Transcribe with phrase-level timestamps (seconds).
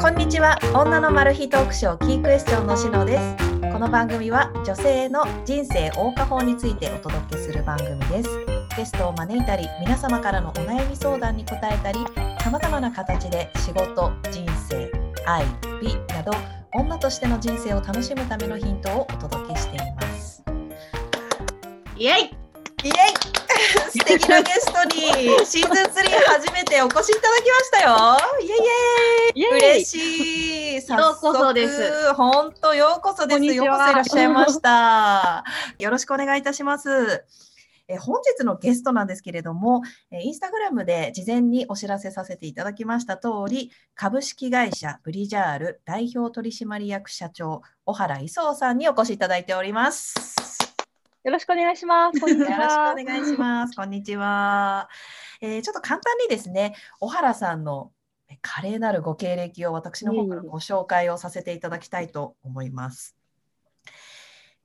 [0.00, 0.58] こんにちは。
[0.72, 3.36] 女のマル秘トークショーキークエスチョンのしのです。
[3.70, 8.30] この番組は女性の人生謳歌法についてお届けする番組です。
[8.78, 11.98] ゲストを招いたり皆様からのお悩み相談に答えたり
[12.42, 14.90] 様々な形で仕事人生
[15.26, 15.44] 愛
[15.82, 16.32] 美など
[16.72, 20.42] 女としての人生を楽しむためのヒントをお届けしています。
[21.98, 22.12] イエイ。
[22.12, 23.49] イエイ
[23.90, 25.00] 素敵なゲストに
[25.44, 28.18] シーズン3初めてお越しいただきましたよ。
[28.40, 28.54] イエ
[29.34, 30.88] イイエイ嬉しい。
[30.88, 32.14] ようこそです。
[32.14, 33.44] 本当ようこそです。
[33.44, 35.44] ようこそいらっしゃいました。
[35.78, 37.24] よろしくお願いいたします。
[37.88, 50.69] え本日のゲストなんですけれども、えインスタグラムで事前にお知らせさせていただきました通り、株式会社ブリジャール代表取締役社長、小原磯さんにお越しいただいております。
[51.22, 52.18] よろしくお願いします。
[52.18, 52.94] よろしは。
[52.96, 53.76] くお願いします。
[53.76, 54.88] こんにちは。
[55.42, 57.92] えーちょっと簡単にですね、小原さんの
[58.28, 63.16] え華麗なるご経歴を私の方からご紹介をさせていただきたいと思います。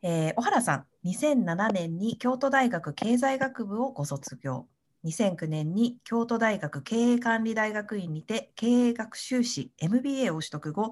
[0.01, 4.65] えー小原さん、2007年に京都大学経済学部をご卒業。
[5.05, 10.91] 2009年に京都大学経営管理大学院にて経営学修士 MBA を取得後。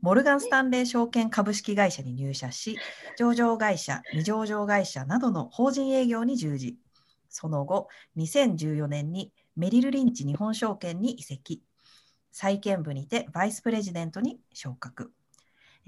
[0.00, 2.78] モルガン・スタンレー証券株式会社に入社し、
[3.18, 6.76] 上場会社、未上場会社などの法人営業に従事。
[7.28, 11.62] その後、2014年にメリル・リンチ日本証券に移籍。
[12.30, 15.12] 債券部にてバイスプレジデントに昇格。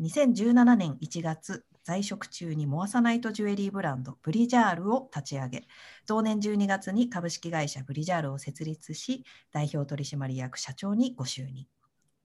[0.00, 5.64] 2017年1月、在職中にモアサナイトジュエリーブランドブリジャールを立ち上げ、
[6.06, 11.66] 同年12月に株式会社ブリジャールを設立し、代表取締役社長にご就任。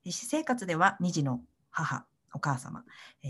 [0.06, 2.84] 私生活では2児の母、お母様、
[3.24, 3.30] えー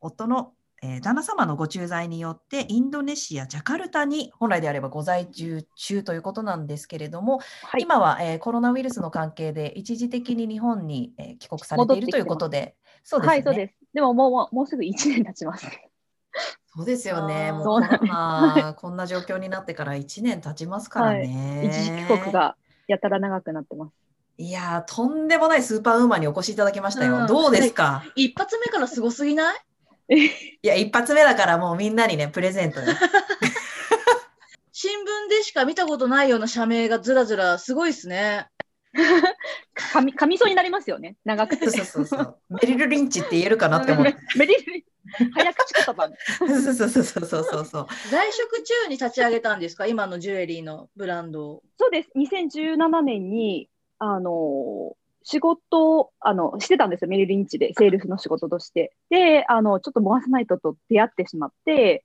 [0.00, 13.34] 夫の、えー旦那様のご駐在によってインドネシア・ジャカルタに本来であればご在住中ということなんですけれども、はい、今は、えーコロナウイルスの関係で一時的に日本に、えー帰国されているということで、そうですね。
[13.34, 13.77] はい、そうです。
[13.94, 15.66] でももうもうすぐ1年経ちます。
[16.66, 17.52] そうですよね。
[17.52, 21.62] もうそうなんですコロナこんな状況になってから1年経ちますからね。
[21.64, 23.92] 一時帰国がやたら長くなってます。
[24.40, 27.16] いやーとんでもないスーパーウーマンにお越しいただきましたよ。
[27.16, 29.58] うんどうですか、一発目からすごすぎない？
[30.16, 30.30] い
[30.62, 32.86] や、一発目だからもうみんなにね、プレゼントよ。
[34.70, 38.48] 新聞でしか見たことないような社名がずらずらすごいですね。
[39.92, 41.16] 噛み噛みそうになりますよね。
[41.24, 41.84] 長くてそう。
[41.84, 42.38] そうそう。
[42.50, 44.16] メリル・リンチって言えるかなって思って。
[44.36, 44.84] メリル
[45.34, 46.10] 早口言葉。
[46.38, 47.86] そうそうそうそうそうそうそう。
[48.10, 49.86] 在職中に立ち上げたんですか？
[49.86, 51.62] 今のジュエリーのブランドを。
[51.78, 52.10] そうです。
[52.16, 53.68] 2017年に
[53.98, 57.08] あの仕事をあのしてたんですよ。
[57.08, 58.94] メリルリンチでセールスの仕事として。
[59.10, 62.04] で、あのちょっとモアスナイトと出会ってしまって、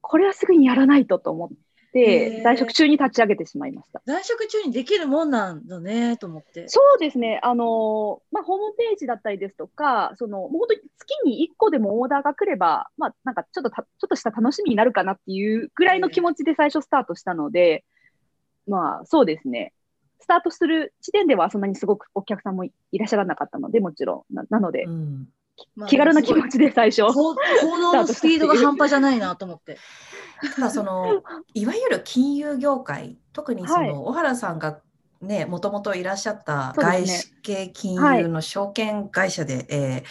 [0.00, 1.48] これはすぐにやらないとと思っ
[1.92, 4.00] 在職中に立ち上げてしまいました。
[4.06, 6.68] 在職中にできるもんなんだねと思って。
[6.68, 17.84] そうですね、あのまあ、ホームページだったりですとか、そのもう本当に月に1個でもオーダーが来れば、まあ、なんかちょっとたちょっとした楽しみになるかなっていうぐらいの気持ちで最初スタートしたので、
[18.68, 19.72] まあそうですね、
[20.20, 24.34] スタートする時点ではそんなにすごくお客さんもいらっしゃらなかったので、もちろん。
[24.34, 25.28] ななので、うん。
[25.76, 27.02] まあ気軽な気持ちで最初。
[27.12, 29.78] 行動のスピードが半端じゃないなと思って。
[30.48, 31.24] ただその、
[31.54, 34.04] いわゆる金融業界、特にその、はい。
[34.06, 34.80] 小原さんが
[35.20, 40.04] ね、もともといらっしゃった外資系金はい融の証券会社で、えー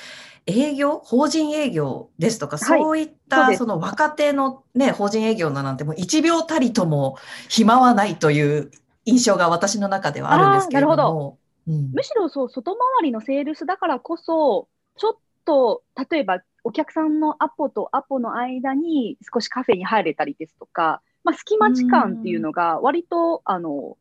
[0.45, 2.81] 営業、法人営業ですとか、はい。
[2.81, 7.17] そういったその若手のね、法人営業のなんてもう1秒たりとも
[7.49, 8.71] 暇はないという
[9.05, 11.37] 印象が私の中ではあるんですけれども。
[11.67, 11.91] うん。
[11.93, 15.13] むしろそう外回りのセールスだからこそ、ちょっ
[15.45, 23.97] と例えばお客さんのアポとアポの間に少しカフェに入れたりですとか、まあ、隙間時間っていうのが割とあのオ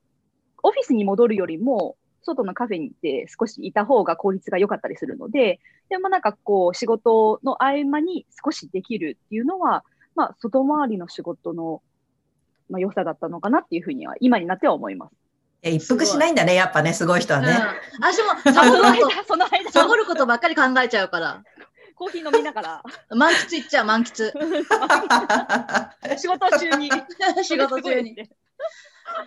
[0.62, 11.80] フィスに戻るよりも外のカフェに行って少しいた方が効率が良かったりするので、でもなんかこう仕事の合間に少しできるっていうのは、まあ、外回りの仕事の、
[12.68, 15.14] まあ、良さだったのかなっていうふうには今になっては思います。
[15.62, 17.52] え一服しないんだね、やっぱね、すごい人はうん、ね。
[18.00, 21.42] 私もサボること、 その間、サボることばっかり考えちゃうから。
[21.98, 22.82] コーヒー飲みながら。
[23.10, 24.30] 満喫いっちゃう、満喫。
[26.16, 26.90] 仕事中に。
[27.42, 28.16] 仕事中に。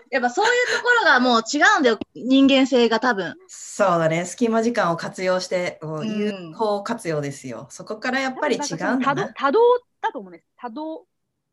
[0.10, 3.36] やっぱそういうところがもう違うんだよ、人間性が多分。
[3.48, 7.68] そうだね、隙間時間を活用して、こううん有効活用ですよ。
[7.72, 9.34] そこからやっぱり違うんだ多動な。
[9.34, 9.60] 多動
[10.02, 10.46] だと思うんです。
[10.56, 11.06] 多動。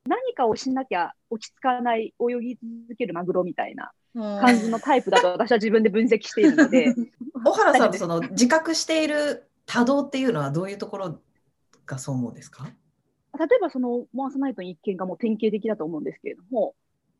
[0.07, 6.95] 何かをしなきゃ落ち着かない、泳ぎ続けるマグロみたいな感じのタイプだと私は自分で分析しているので、
[7.45, 11.21] 小原さんとその自覚している多動っていうのはどういうところ
[11.85, 12.67] がそう思うんですか？
[13.39, 16.75] 例えばそのモアサナイトの一件がもう典型的だと思うんですけれども、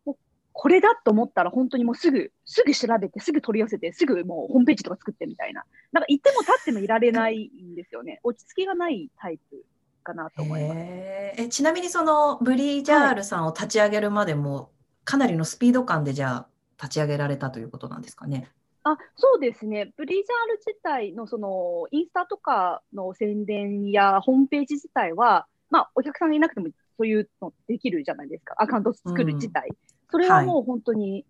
[0.07, 0.17] もう
[0.53, 5.65] これだと思ったら本当にもうすぐ、すぐ調べて、すぐ取り寄せて、すぐもうホームページとか作ってみたいな。
[5.93, 8.19] なんかいても立ってもいられないんですよね。
[8.25, 9.65] 落ち着きがないタイプ
[10.03, 10.81] かなと思います。
[10.81, 14.73] えちなみにそのブリジャールさんを立ち上げるまでも、
[15.05, 16.49] かなりのスピード感でじゃあ
[16.83, 18.51] 立ち上げられたということなんですかね？
[18.93, 29.71] あそうですね、ブリジャール自体のそのインスタとかの宣伝やホームページ自体は、まあ、お客さんがいなくてもそういうのできるじゃないですか、アカウント作る自体。
[30.11, 31.27] それはもう本当に、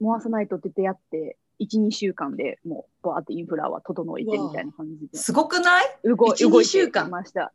[0.00, 5.18] 回さないとって出会って、1、2週間でもう、バーってインフラは整えてみたいな感じで。
[5.18, 5.86] すごくない？
[6.04, 7.10] 動い1動い2週間。
[7.10, 7.52] ました。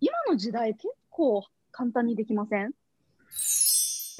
[0.00, 2.72] 今の時代、結構簡単にできません？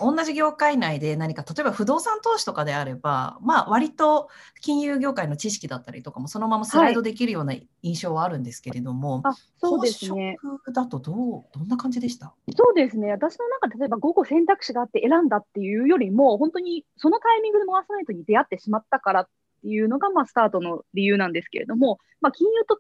[0.01, 4.29] 同じ業界内で何か例えば不動産投資とかであれば、まあ、割と
[4.61, 10.37] 金融業界の知識だったりとかもそのままスライドできるような印象はあるんですけれども、あそうですね。
[10.73, 12.35] だとどうどんな感じでした？
[12.57, 13.11] そうですね。
[13.11, 19.29] 私の中で例えば午後選択肢があって選んだっていうよりも、本当にそのタイミングで回さないとに出会ってしまったからっ
[19.63, 22.79] ていうのが、まあ、スタートの理由なんですけれども、まあ、金融と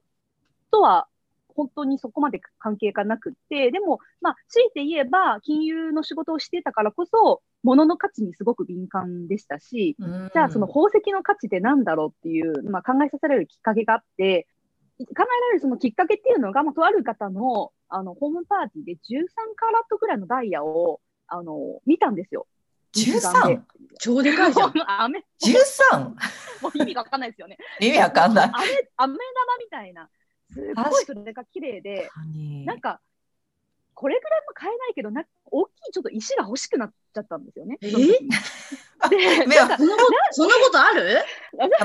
[0.70, 1.08] とは
[1.60, 9.96] 本当にそこまで関係がなくって、でも、まあ、強いて言えば、金融の仕事をしてたからこそ、物の価値にすごく敏感でしたし、
[10.32, 14.46] じゃあその宝石の価値って何だろうっていう、まあ、考えさせられるきっかけがあって、
[14.98, 18.96] 考えられるそのきっかけっていうのが、まあ、とある方のあのホームパーティーで13
[19.56, 22.46] カラットぐらいのダイヤをあの見たんですよ。
[22.94, 23.60] 13?
[23.98, 24.72] 超でかいじゃん。
[24.86, 26.08] アメ 13?
[26.62, 27.58] もう意味がわかんないですよね。
[27.80, 28.50] 意味わかんない。
[28.52, 28.64] アメ
[28.96, 30.08] アメ玉みたいな、
[30.52, 31.04] すごい。
[31.04, 32.08] それが綺麗で、
[32.64, 33.00] なんか、
[33.94, 37.76] これぐらいも買えないけど、なんか大きいちょっと石が欲しくなっちゃったんですよね。
[37.82, 37.90] え？
[37.90, 37.96] で、
[39.46, 41.18] 目をなんかそんなこと、そんなことある？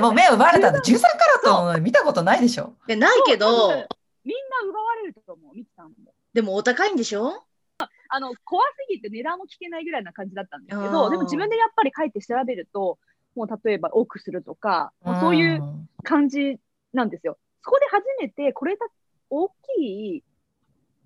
[0.00, 0.80] もう目を奪われたんだ。
[0.80, 1.08] 13カ
[1.48, 2.74] ラット見たことないでしょ。
[2.88, 3.68] いやないけど、
[4.24, 6.14] みんな奪われると思う、ミキさんも。
[6.32, 7.44] でもお高いんでしょ？
[8.08, 12.98] あの怖すぎて値段も聞けないぐらいな感じだったんですけど、でも自分でやっぱり書いて調べると、
[13.34, 16.58] もう例えば多くするとか、もうそういううん感じ
[16.94, 17.36] なんですよ。
[17.66, 18.86] そこで初めてこれだ
[19.28, 19.52] 大き
[20.18, 20.22] い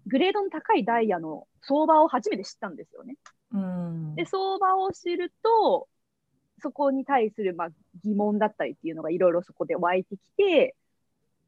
[0.06, 3.16] グレードの高いダイヤの相場を初めて知ったんですよね。
[3.54, 5.88] うんで、相場を知ると、
[6.62, 7.68] そこに対するまあ
[8.04, 10.76] 疑問だったりっていうのがいろいろそこで湧いてきて、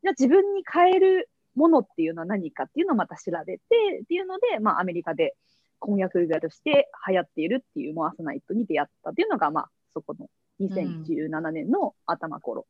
[0.03, 3.63] じゃあ自分に買えるものっていうのは何かっていうのをまた調べて
[4.05, 5.35] っていうので、まあアメリカで
[5.79, 10.31] 婚約指輪として流行っているっていうモアサナイトに出会ったっていうのが、まあそこの
[10.61, 12.65] 2017年の頭頃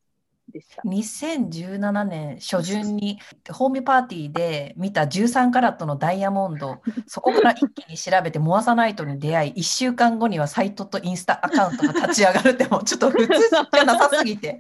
[0.51, 0.83] でした。
[0.83, 3.19] 2017年初旬に
[3.51, 14.59] ホームパーティーで見た13カラットのダイヤモンドそこから一気に調べてモアサナイトに出会い1週間後にはサイトとインスタアカウントが立ち上がるってもう ちょっと普通じゃなさすぎて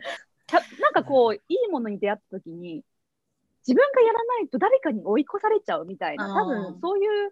[0.52, 2.84] たなんかこう、いいものに出会った時に、
[3.66, 7.30] 自分がやらないと誰かに追い越されちゃうみたいな、多分そういう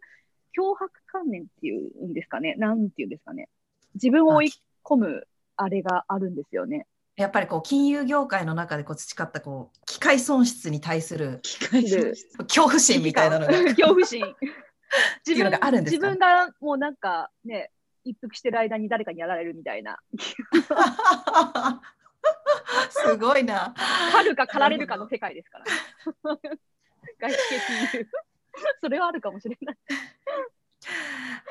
[0.58, 3.48] 脅迫観念っていうんですかね、なんていうんですかね。
[3.94, 4.52] 自分を追い
[4.84, 6.86] 込むあれがあるんですよね。
[7.20, 11.40] やっぱりこう金融業界の中でこう培ったこう機械損失に対する
[12.38, 14.24] 恐怖心みたいなのが恐怖心。
[15.20, 17.70] っていうのがあるんですか自分がもうなんかね、
[18.04, 19.98] 一服してる間に誰かにやられるみたいな。
[22.90, 23.74] すごいな。
[24.12, 25.64] 狩るか狩られるかの世界ですから。
[27.20, 27.60] 外資系
[27.92, 28.08] 金融。
[28.80, 29.76] それはあるかもしれない。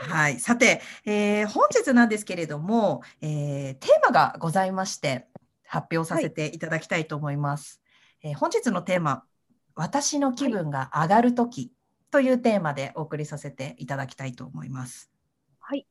[0.01, 5.27] はい、さて、えー本日なんですけれども、えーテーマがございまして
[5.69, 7.81] 発表させていただきたいと思います。
[8.24, 9.24] えー本日のテーマ
[9.75, 11.72] 「私の気分が上がるとき」
[12.12, 15.12] というテーマでお送りさせていただきたいと思います。
[15.60, 15.88] はい。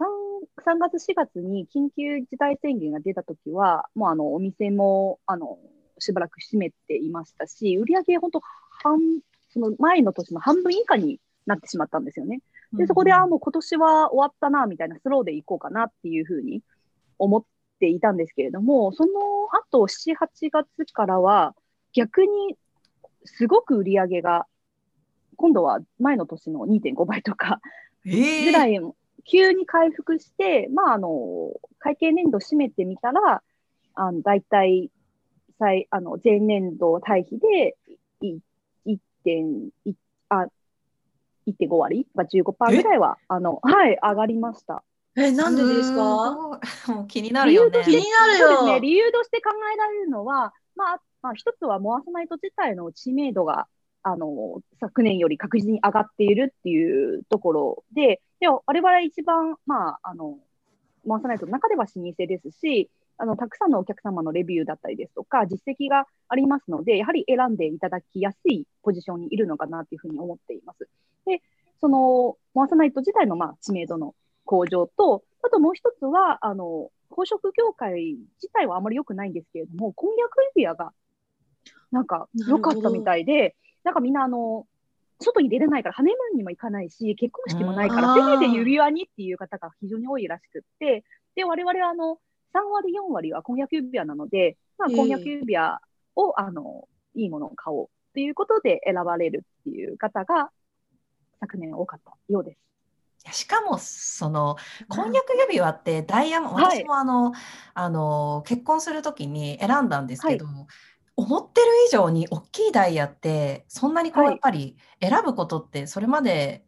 [0.65, 5.59] 3月、4月に緊急事態宣言が出たときは、もうあのお店もあの
[5.99, 8.99] しばらく閉めていましたし、売り上げ本当半、
[9.51, 12.41] その前の年の半分以下になってしまったんですよね。
[12.73, 16.63] で、そこで、あもう今年は終わったな、みたいな、スローでいこうかなっていうふうに
[17.19, 17.45] 思っ
[17.79, 19.13] ていたんですけれども、その
[19.71, 21.55] 後、7、8月からは、
[21.93, 22.57] 逆に
[23.25, 24.47] すごく売り上げが、
[25.37, 27.61] 今度は前の年の2.5倍とか
[28.05, 28.81] ぐらい、
[29.25, 33.43] 急に回復して、まあ、あの、会計年度締めてみたら、
[33.95, 34.91] あの、大体、
[35.59, 37.77] 最、あの、前年度対比で、
[38.87, 39.71] 1.1、
[40.29, 40.47] あ、
[41.47, 44.83] 1.5割、まあ、15%ぐらいは、あの、はい、上がりました。
[45.17, 46.33] え、なんでですか？
[46.35, 46.61] も
[47.05, 47.83] う気になるよね。
[47.85, 48.67] 気になるよ。
[48.67, 53.69] ね、理由として考えられるのは、まあ、まあ、一つはモアサナイト自体の知名度が、
[54.05, 60.39] あの、昨年より確実に上がっているっていうところで、でも、我々一番、まあ、あの、
[61.05, 70.89] モアサナイトの中では老舗ですし、あの、たくさんのお客様のレビューだったりですとか、実績がありますので、やはり選んでいただきやすいポジションにいるのかなというふうに思っています。
[71.25, 71.41] で、
[71.81, 80.93] その、モアサナイト自体の、まあ、知名度の向上と、あともう一つは、あの、宝飾業界自体はあまり良くないんですけれども、婚約指輪が、
[81.93, 84.67] なんか、良かったみたいで、なんかみんな、あの、
[85.21, 92.19] 外に出れないから、ハネムーンにも行かないし、結婚式もないから、せめて指輪にっていう方が非常に多いらしくって、で、我々は、あの、
[92.53, 95.81] 3割、4割は婚約指輪なので、まあ、婚約指輪
[96.17, 100.51] を、あの、いいものを買おうということで選ばれるっていう方が、
[101.41, 102.59] 昨年多かったようです。
[103.33, 104.57] しかもその
[104.89, 106.81] 婚約指輪ってダイヤモンド、はい。
[106.81, 107.33] 私もあの
[107.73, 110.47] あの結婚する時に選んだんですけど、
[111.17, 116.65] 思ってる以上に大きいダイヤってそんなにこうはいやっぱり選ぶことってそれまで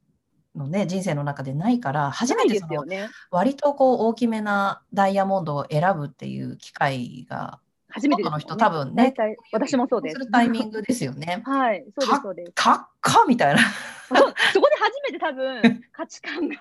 [0.54, 3.08] のね人生の中でないから初めてそのですよね。
[3.30, 9.14] 割とこう大きめなダイヤモンドを選ぶっていう機会が初めての人多分ね
[9.52, 10.14] 私もそうです。
[10.14, 11.42] するタイミングですよね。
[11.46, 12.52] はい、そうです、そうです。
[12.54, 13.60] かっかみたいな。
[14.06, 16.56] そこで初めて多分価値観が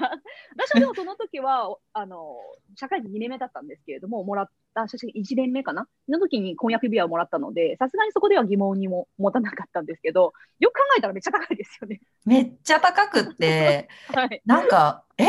[0.58, 2.38] 私はでもその時はあの
[2.76, 5.88] 社会人2年目だったんですけれどももらった写真1年目かな？
[6.10, 12.02] の時に婚約指輪をもらったのでさすがにそこでは疑問にも持たなかったんですけどよく考えたらめっちゃ高いですよね。
[12.26, 13.90] めっちゃ高くって。
[14.14, 15.24] はい、なんか、え？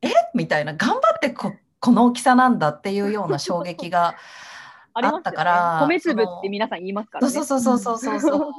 [0.00, 0.10] え？
[0.34, 4.16] みたいな、頑張ってここの大きさなんだっていうような衝撃が
[4.94, 7.32] あったから米粒って皆さん言いますからね。
[7.32, 8.52] そうそうそうそうそうそう。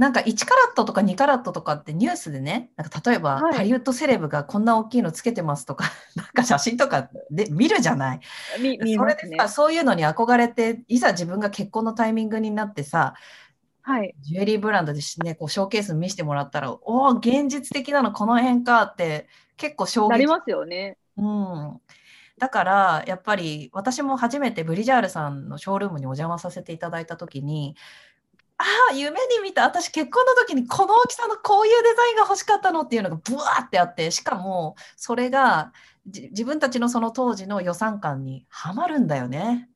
[0.00, 5.84] なんか1カラットとか2カラットとかってニュースでね、なんか例えば、はいハリウッドセレブがこんな大きいのつけてますとか、
[6.16, 8.20] なんか写真とかで見るじゃない。
[8.58, 9.04] 見見そ。
[9.04, 13.12] れでさ、そういうのに憧れて、いざ自分が結婚のタイミングになってさ、
[13.82, 19.28] はい、ジュエリーブランドでしね、こうショーケース見せてもらったら、おお、現実的なのこの辺かって
[19.58, 20.96] 結構衝撃なりますよね。
[21.18, 21.80] うん、
[22.38, 27.76] だからやっぱり私も初めてブリジャールさんのショールームにお邪魔させていただいた時に
[28.60, 35.72] ああ夢に見た私結婚の時にこの大きさのこういうデザインが欲しかったのっていうのがブワーってあってしかもそれが
[36.06, 39.70] 自分たちのその当時の予算感にはまるんだよね。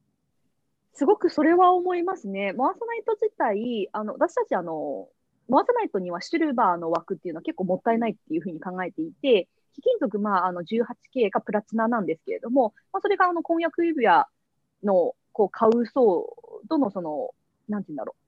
[0.93, 2.53] すごくそれは思いますね。
[2.53, 5.09] モアサナイト自体、あの私たちあの、
[5.49, 14.29] モアサナイトにはシルバーの枠っていうのは結構もったいないっていうふうに考えていて、貴金属、まあ、あの 18K かプラチナなんですけれども、まあ、それがあの婚約指輪
[14.85, 16.37] のこう買う層
[16.69, 17.31] とのその、
[17.69, 18.24] なんて言うんだろう、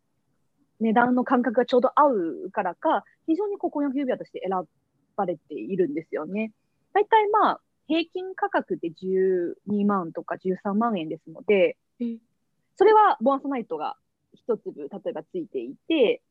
[0.80, 2.08] 値段の感覚がちょうど合
[2.46, 4.62] うからか、非常にこう婚約指輪として選
[5.16, 6.52] ばれているんですよね。
[6.92, 11.76] 大体まあ、平均価格で12万とか13万円ですので、
[12.76, 13.96] それはボアソナイトが
[14.34, 16.22] 一粒、例えばついていて、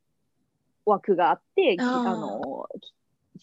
[0.86, 2.68] 枠があって、あの、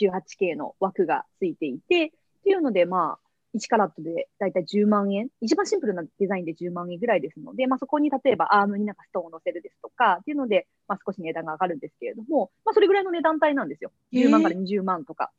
[0.01, 2.11] 18K の枠がついていて、っ
[2.45, 3.22] ていうので、まあ、
[3.55, 13.93] 1カラットでだいたい10万円、一番シンプルなデザインで10万円ぐらいですので、まあ、そこに例えばアームになんかストーンを乗せるですとか、っていうので、まあ、少し値段が上がるんですけれども、まあ、それぐらいの値段帯なんですよ。
[14.13, 15.31] 10万から20万とか。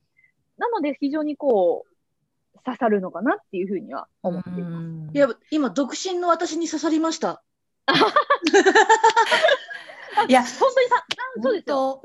[0.57, 1.93] なので、非常にこう、
[2.63, 4.85] 刺さるのかなっていうふうには思っています。
[4.85, 7.43] うんいや、今、独身の私に刺さりました。
[10.27, 11.05] いや本当にさ、
[11.35, 11.75] 三そうですよ。
[11.75, 12.01] 本3、4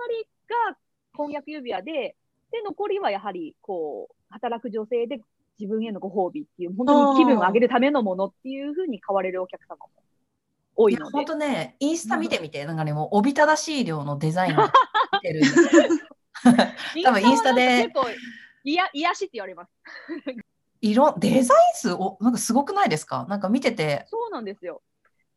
[0.00, 0.28] 割
[0.72, 0.78] が
[1.16, 2.16] 婚約指輪で、
[2.50, 5.20] で、残りはやはり、こう、働く女性で
[5.60, 9.90] 自分へのご褒美っていう、本当に気分を上げるためのものっていうふうに買われるお客様も
[10.74, 11.24] 多いので本。
[11.26, 14.72] 当ねインスタ見てみてなんかねもうおびただしい量のデザインが
[15.22, 15.82] 出てるんですよ
[17.04, 18.06] 多分インスタで結構、
[18.64, 19.72] いや、癒しって言われます。
[20.80, 23.26] 色デザイン数おなんかすごくないですか？
[23.28, 24.80] なんか見ててそうなんですよ。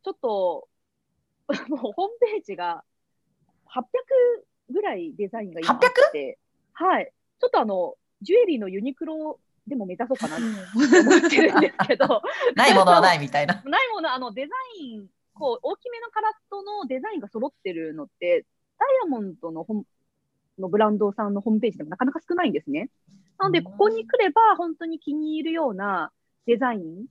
[0.04, 0.68] ちょっと、
[1.68, 2.84] もうホームページが
[3.68, 3.82] 800
[4.72, 5.80] ぐらいデザインが今あっ
[6.12, 6.38] て、
[6.74, 7.12] はい。
[7.40, 12.22] ちょっとあの、ジュエリーのユニクロでも目指そうかなと思ってるんですけど、
[12.56, 13.56] ないものはないみたいな。
[13.66, 18.46] ないもの、あの、デザイン、こう、大きめのカラットのデザインが揃ってるのって、
[18.78, 19.86] ダイヤモンドの本
[20.60, 22.90] のブランドさんのホームページでもなかなか少ないんですね。
[23.40, 26.12] なので、うんここに来れば、本当に気に入るような
[26.46, 27.06] デザイン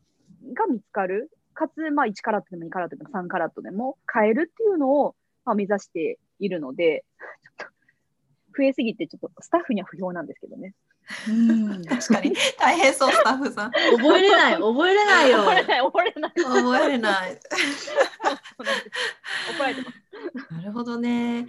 [0.53, 1.31] が見つかる。
[1.55, 7.05] かつ、まあ、1カラットでも2カラットでも3カラットでも買えるっていうのを、まあ、目指しているので、
[7.43, 7.73] ちょっと、
[8.57, 10.75] 増えすぎて、ちょっとスタッフには不評なんですけどね。
[11.29, 13.71] うん確かに大変そうスタッフさん。
[13.73, 15.43] 覚えれない、覚えれないよ。
[15.43, 16.33] 怒れない、怒れない。
[16.33, 17.37] 覚えれない。
[17.37, 17.49] て
[19.83, 19.91] ま
[20.49, 20.55] す。
[20.55, 21.47] なるほどね。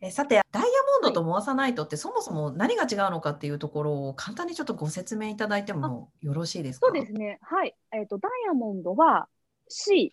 [0.00, 0.68] えさてダイヤ
[1.02, 6.88] モンドとモアサナイトってそもそも何が違うのかっていうところを簡単にちょっとご説明いただいてもよろしいですか？
[6.88, 7.38] そうですね。
[7.42, 7.74] はい。
[7.92, 9.28] えっ、と、ダイヤモンドは
[9.68, 10.12] C、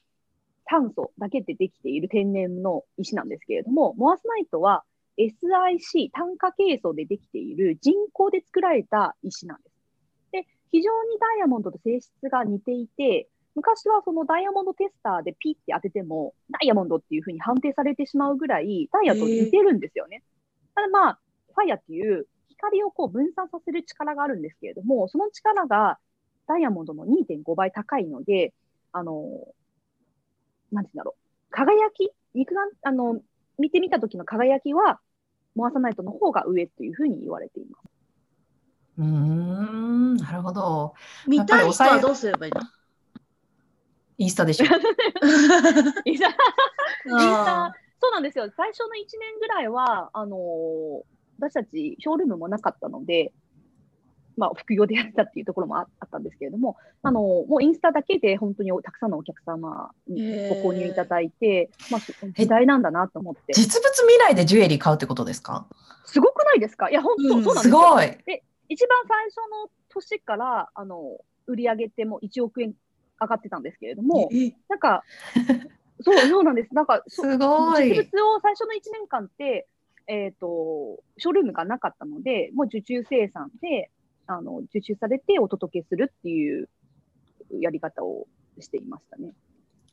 [0.65, 4.83] 炭素だけでできている天然の石なんですけれども、モアスナイトは
[5.17, 9.75] SiC、炭化ケイ素でできている人工で作られた石なんです。
[10.31, 20.23] で、非常にダイヤモンドと性質が似ていて、昔はそのダイヤモンドテスターでピッて当てても、ダイヤモンドっていうふうに判定されてしまうぐらい、ダイヤと似てるんですよね。
[20.73, 21.19] ただまあ、
[21.53, 25.99] ファイアっていう光をこう分散させる力があるんですけれども、その力が
[26.47, 28.53] ダイヤモンドの2.5倍高いので、
[28.93, 29.27] あの、
[30.71, 31.21] なんて言うんだろう。
[31.49, 33.21] 輝き肉眼、あの、
[33.61, 34.99] 見てみた時の輝きは、
[35.55, 37.89] モアサナイトの方が上というふうに言われています。
[38.97, 40.93] うーんなるほど。
[41.27, 42.61] 見たい人はどうすればいいの？
[44.17, 44.65] インスタでしょ。
[46.05, 48.51] インスタあそうなんですよ。
[48.55, 51.03] 最初の1年ぐらいは、あのー
[51.43, 53.33] 私たちショールームもなかったので、
[54.41, 63.53] まあ、副業でやってたっていうところもああったんですけれども、あのーもうインスタだけで本当にたくさんのお客様にご購入いただいて、まあ、そ時代なんだなと思って。
[63.53, 65.67] 実物未来でジュエリー買うってことですか？
[66.05, 66.89] すごくないですか？
[66.89, 67.79] いや、本当、うんそうなんですすよ。
[67.79, 68.05] ごい。
[68.69, 72.74] 一番最初の年から、あの、売り上げってもう1億円
[73.20, 75.03] 上がってたんですけれども、えなんか、
[76.01, 76.74] そう、そうなんです。
[76.74, 78.09] なんか、そすご実い。
[78.13, 79.68] 物を最初の1年間って、
[80.07, 83.92] えっ、と、ショールームがなかったので、もう受注生産で、
[84.27, 86.70] あの、受注されてお届けするっていう
[87.60, 88.27] やり方を
[88.60, 89.34] していましたね。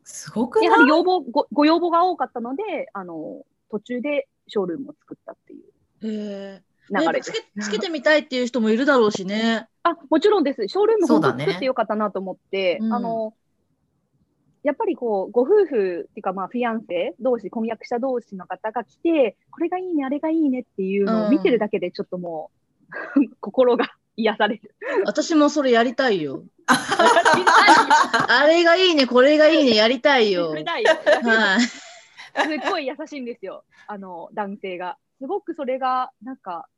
[0.04, 0.64] すごくない？
[0.66, 2.62] やはり要望ご、ご要望が多かったので、
[2.92, 5.62] あの、途中でショールームを作ったっていう
[6.06, 6.62] へえ。
[6.90, 7.32] 流れです。
[7.32, 9.68] つけ つけてみたいっていう人もいるだろうしね。
[9.82, 10.66] あ、もちろんです。
[10.68, 13.34] ショールームそうだね本当作ってよかったなと思って、うんあの、
[14.62, 22.50] やっぱりこう、ご夫婦っていうか、まあ、フィアンセ同士、婚約者同士の方が来て、これがいいね、あれがいいねっていうのを見てるだけで、ちょっとも
[23.18, 23.86] う、 心が
[24.18, 24.74] 癒される。
[25.04, 26.42] 私もそれやりたいよ。
[26.68, 30.50] あれがいいね、これがいいね、やりたいよ。
[30.50, 31.60] はい。
[31.60, 31.78] す
[32.36, 34.98] っごい優しいんですよ、あの、男性が。
[35.20, 36.68] すごくそれが、なんか、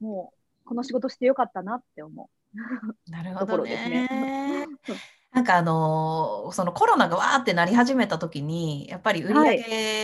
[0.00, 0.32] も
[0.64, 2.30] う、この仕事してよかったなって思
[3.08, 4.68] なるほとこどろですねね。
[5.32, 9.54] なんかあのーそのコロナがわーってなり始めた時にやっぱり売り上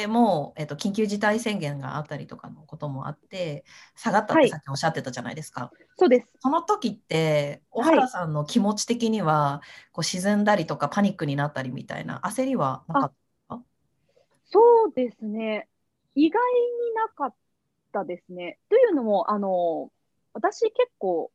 [0.03, 3.65] げも、えっと、緊急事態宣言があったりとかのこともあって
[3.95, 5.71] 下がったっはいてさっきおっしゃってたじゃないですか。
[5.73, 5.77] う。
[5.99, 6.33] そうです。
[6.41, 9.61] その時って小原さんの気持ち的には、
[9.93, 13.59] こう沈んだりとかパニックになったりみたいな焦りはなかった
[14.51, 15.69] そうですね。
[16.15, 17.35] 意外になかっ
[17.93, 18.59] たですね。
[18.71, 19.93] というのも、あの、
[20.33, 21.31] 私結構、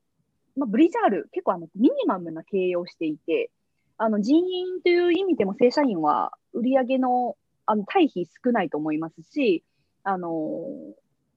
[0.56, 3.52] まあ、ブリジャール、結構あのミニマムな経営をしていて、
[3.98, 9.64] あの人員という意味でも正社員は売上のあの対比少ないと思いますし、
[10.04, 10.30] あの、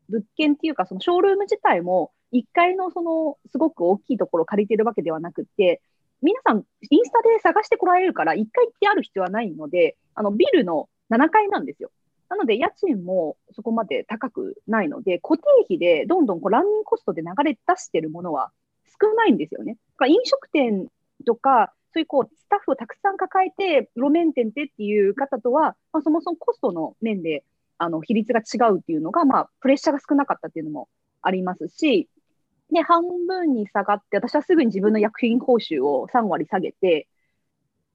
[0.08, 5.80] 物件っていうか、そのショールーム自体も、1階のそのすごく大きいところを借りてるわけではなくて、
[6.22, 11.90] 皆さん、インスタで探してこられるから、1階ってある必要はないので、あのビルの7階なんですよ。
[12.28, 18.50] なので、家賃もそこまで高くないので、固定費でどんどんこうランニングコストで流れ出してるものは
[19.00, 19.74] 少ないんですよね。
[19.74, 20.88] だから飲食店
[21.24, 27.42] とか、そういうこうスタッフをたくさん抱えて、路面店でっていう方とは、まあ、そもそもコストの面で
[27.78, 30.90] あの比率が違うっていうのが、まあ、プレッシャーが少なかったっていうのも
[31.22, 32.11] ありますし、
[32.70, 37.09] で、半分に下がって、私はすぐに自分の薬品報酬を3割下げて、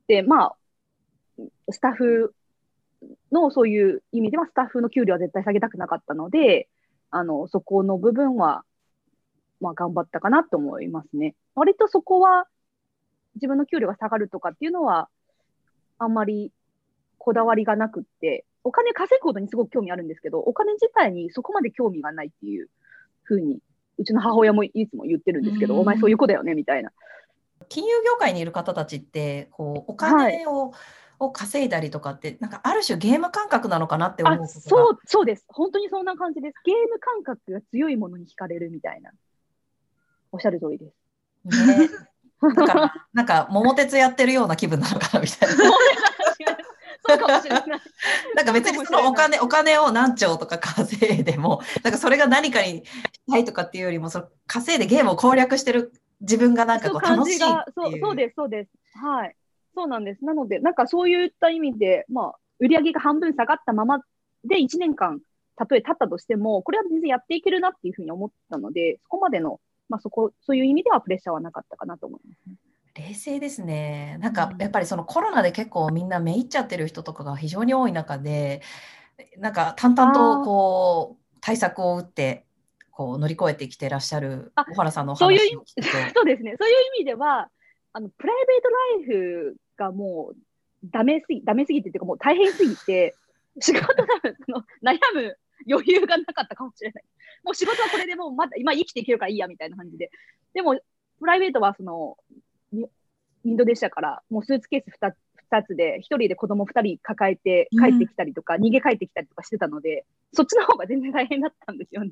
[0.07, 0.55] で、まあ、
[1.69, 2.33] スタッフ
[3.31, 6.69] のそういう意味では、スタッフの給料は絶対下げたくなかったので、
[7.11, 8.63] あの、そこの部分は、
[9.59, 11.35] まあ、頑張ったかなと思いますね。
[11.53, 12.47] 割とそこは、
[13.35, 15.09] 自分の給料が下がるとかっていうのは、
[15.97, 16.51] あんまり
[17.17, 22.69] こだわりがなくって、お金稼ぐことにすごく興味あるんですけど、お金自体にそこまで興味がないっていう
[23.23, 23.59] ふうに、
[23.97, 26.91] うちの母親もいつも言ってるんですけど、うんお前そういう子だよねみたいな。
[27.69, 30.73] 金融業界にいる方たちってこうお金を
[31.21, 34.47] を稼いだりとかって、なんかある種ゲーム感覚なのかなって思う。
[34.47, 35.45] そうそうです。
[35.47, 36.55] 本当にそんな感じです。
[36.65, 39.11] ゲーム感覚が強いものに惹かれるみたいな。
[40.31, 40.91] おっしゃる通りで
[41.51, 41.67] す。
[41.67, 41.89] ね。
[42.55, 45.55] だから、なんか桃鉄やってるような気分なのかなみたいな。
[47.03, 47.63] そうかもしれない。
[48.35, 52.85] なんか別にそのお金、お金を何兆とか稼いでも、なんかそれが何かにし
[53.31, 57.99] たいとかっていうよりも、その稼いでゲームを攻略してる自分がなんかこうそう楽しいってそう。
[57.99, 58.71] そうです、そうです。
[58.97, 59.35] はい。
[59.75, 60.23] そうなんです。
[60.23, 64.01] なので、なんかそういった意味で、まあ、売り上げが半分下がったまま
[64.43, 65.19] で1年間、
[65.55, 69.59] たとえ経ったとしても、これは全然やっていけるなっていうふうに思ったので、そこまでの、
[69.91, 72.55] まあ、そこ、そういう意味ではプレッシャーはなかったかなと思いますね。
[72.95, 74.17] 冷静ですね。
[74.21, 78.61] なんかうんやっぱりそのコロナで結構みんなめいっちゃってる人とかが非常に多い中で、
[79.37, 82.45] なんか淡々とこう対策を打って
[82.91, 86.55] こう乗り越えてきてらっしゃるあ小原さんのおそういう話 そうですね。
[86.59, 87.49] そういう意味では、
[87.93, 90.37] あの、プライベートライフがもう、
[90.83, 93.15] ダメすぎ、ダメすぎてっていうかもう大変すぎて、
[93.59, 95.37] 仕事多分、その、悩む
[95.69, 97.03] 余裕がなかったかもしれない。
[97.43, 100.11] もう仕事はこれでもうまだ、今生きていけるからいいや、みたいな感じで。
[100.53, 100.79] でも、
[101.19, 102.17] プライベートはその、
[102.71, 102.87] に
[103.43, 105.13] インドネシアからもうスーツケース 2,
[105.51, 112.11] 2つで、1人で子供2人抱えて帰ってきたりとか、逃げ帰ってきたりとかしてたので、そっちの方が全然大変だったんですよね。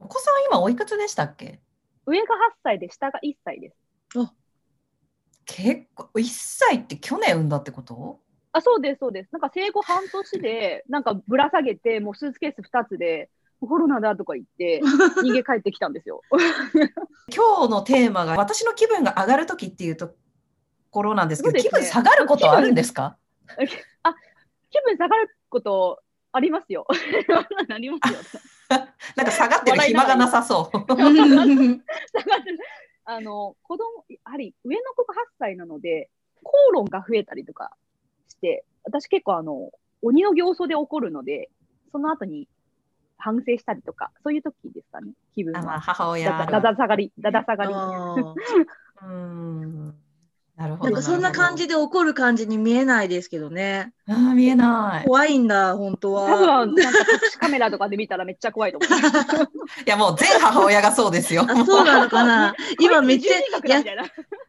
[0.00, 1.60] お子さん今おいくつでしたっけ？
[2.06, 2.28] 上が8
[2.62, 3.76] 歳で、下が1歳です。
[5.46, 8.20] 結構1歳って去年産んだってこと？
[8.54, 9.28] あ、そうです、そうです。
[9.32, 13.28] なんか生後半年で、なんかぶら下げて、もうスーツケース2つで、
[13.60, 14.80] コロナだとか言って、
[15.24, 16.22] 逃げ帰ってきたんですよ。
[17.34, 20.14] 今日のテーマが私の気分が上がる時っていうと
[20.90, 23.16] ころなんですけど、ね気分下がることはあるんですか？
[24.70, 26.86] 気分下がることありますよ。
[27.70, 28.18] ありますよ。
[29.16, 30.78] なんか下がってる暇がなさそう。
[30.78, 31.80] 下がる
[33.06, 36.10] あの、子供、やはり上の子が8歳なので、
[36.42, 37.76] 口論が増えたりとか
[38.28, 39.70] して、私結構あの、
[40.02, 41.50] 鬼の形相で怒るので、
[41.92, 42.48] その後に
[43.16, 45.80] 反省したりとか、そういう時ですかね、気分あまあは。
[45.80, 47.70] 母親だだだ下がり、だだ下がり。
[47.72, 49.94] うーん
[50.56, 50.90] なるほど。
[50.90, 51.74] なんかそんな感じで。
[51.74, 53.92] で怒る感じに見えないですけどね。
[54.06, 55.06] あー見えない。
[55.06, 56.66] 怖いんだ、本当多は。
[56.66, 58.90] 分、なんか隠しカメラとかで見たらめっちゃ怖いと思う。
[59.84, 61.44] いやもう全母親がそうですよ。
[61.48, 62.54] あ、そうなのかな。
[62.78, 64.04] 今めっちゃこいつ二重人格だみたいな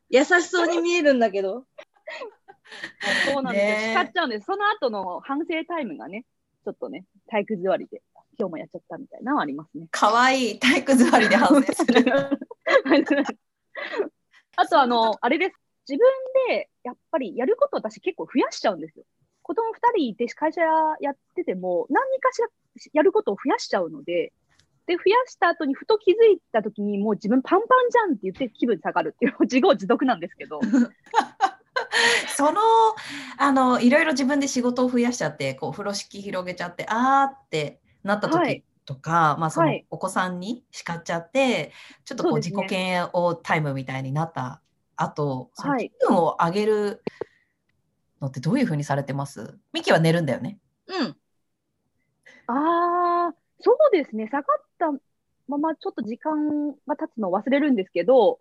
[0.10, 1.66] 優しそうに見えるんだけど。
[3.32, 3.94] そうなんですね。
[3.94, 4.46] 叱っちゃうんです。
[4.46, 6.26] その後の反省タイムがね、
[6.64, 8.02] ちょっとね、体育座りで、
[8.38, 9.88] 今日もやっちゃったみたいなのはありますね。
[9.92, 12.04] 可愛い体育座りで反省する。
[14.58, 15.56] あと、あの、あれです。
[15.88, 16.08] 自分
[16.50, 19.06] で、やっぱりやること私結構増やしちゃうんですよ。
[19.44, 20.62] 子供2人いて会社
[21.02, 22.48] やってても、何かしら
[22.94, 24.34] やることを増やしちゃうので、
[24.88, 30.60] で、増やした後にふと気づいた時にもう自分パンパンじゃんって言って気分下がるっていう自業自得なんですけど。
[32.36, 32.62] その
[33.38, 41.72] あのいろいろ自分で仕事を増やしちゃってこう風呂敷広げちゃってあーってなった時はいとか、まあそのはいお子さんに叱っちゃって
[42.06, 44.62] ちょっとこう自己嫌悪タイムみたいになった
[44.96, 47.04] 後、そのはい気分を上げる
[48.22, 49.58] のってどういうふうにされてます？
[49.74, 50.60] ミキは寝るんだよね。
[50.88, 51.18] うん。
[52.48, 54.28] ああ、そうですね。
[54.28, 54.46] 下がっ
[54.78, 54.92] た
[55.48, 58.40] ままちょっと時間が経つのを忘れるんですけど、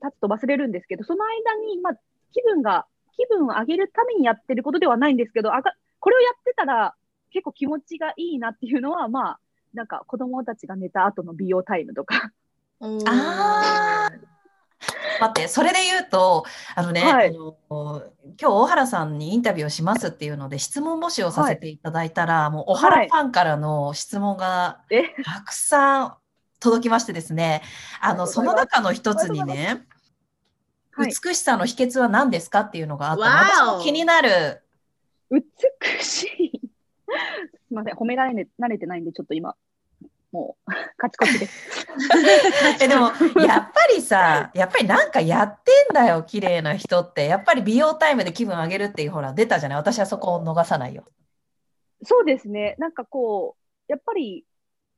[0.00, 1.94] 経つと忘れるんですけど、その間に、まあ、
[2.32, 2.86] 気分が、
[3.16, 6.94] 気分を上げるためにやってることではないんですけど、あがこれをやってたら
[7.32, 9.38] 結構気持ちがいいなっていうのは、まあ、
[9.74, 12.32] なんか子供たちが寝た後の美容タイムとか。
[12.80, 14.10] あ
[15.20, 16.44] 待ってそれで言うと
[16.76, 17.28] あのね、はい。
[17.28, 18.02] あの今
[18.38, 26.14] 日大原さんにインタビューをしますっていうので質問募集をさせていただいたら、もう小原はいファンからの質問がえ、たくさん
[26.60, 27.62] 届きましてですね、
[28.00, 29.97] あのその中の一つにね、はい。
[31.06, 34.62] 美しさの秘訣は何ですかっていうのがあったのわお私も気になる。
[35.30, 35.42] 美
[36.02, 36.60] しい。
[37.08, 39.54] すみません、褒められね慣れてないんで、ちょっと今、
[40.32, 41.86] もう、 カチコチです。
[42.82, 43.06] えでも
[43.46, 47.26] やっぱりさ、やっぱりなんかやってんだよ、綺麗な人って。
[47.26, 49.78] やっぱり美容タイムで気分上げるっていうほら出たじゃない？
[49.78, 51.04] 私はそこを逃さないよ。
[52.04, 52.74] そうですね。
[52.78, 53.56] なんかこ
[53.88, 54.44] う、やっぱり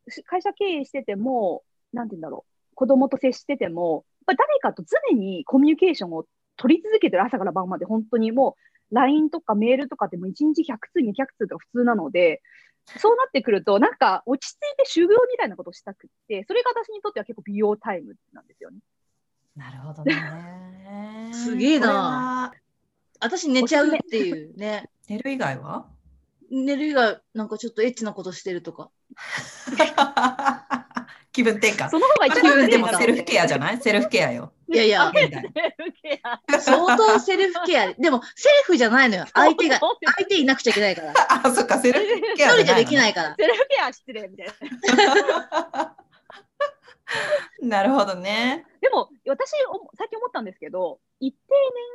[0.08, 6.24] し会社経営してても、なんて言うんだろう、子供と接してても、ぱ誰かと常にコミュニケーションを
[6.56, 8.56] 取り続けてる朝から晩まで、本当にも
[8.90, 12.42] う、LINE とかメールとかでも1日100通、200通とか普通なので、
[12.98, 18.78] そうなってくると、なんか落ち着いて修行みたいなことをしたくって、それが私にとっては結構美容タイムなんですよね。
[19.56, 21.30] なるほどね。
[21.32, 22.52] すげえな
[23.20, 24.90] 私寝ちゃうっていうね。
[25.08, 25.86] 寝る以外は？
[26.50, 28.90] 寝る以外、なんかちょっとエッチなことしてるとか。
[31.32, 31.88] 気分転換。
[31.90, 33.80] その方が一番でもセルフケアじゃない？
[33.80, 34.52] セルフケアよ。
[34.68, 36.60] いやいや、現代セルフケア。
[36.60, 37.92] 相当セルフケア。
[37.94, 39.24] でも、セルフじゃないのよ。
[39.34, 41.12] 相手が、相手いなくちゃいけないから。
[41.44, 43.34] あ、そっか、セルフケア一人じゃできいないから。
[43.36, 45.96] セルフケア失礼みたいな。
[47.62, 48.64] なるほどね。
[48.80, 51.38] でも、私、お最近思ったんですけど、一定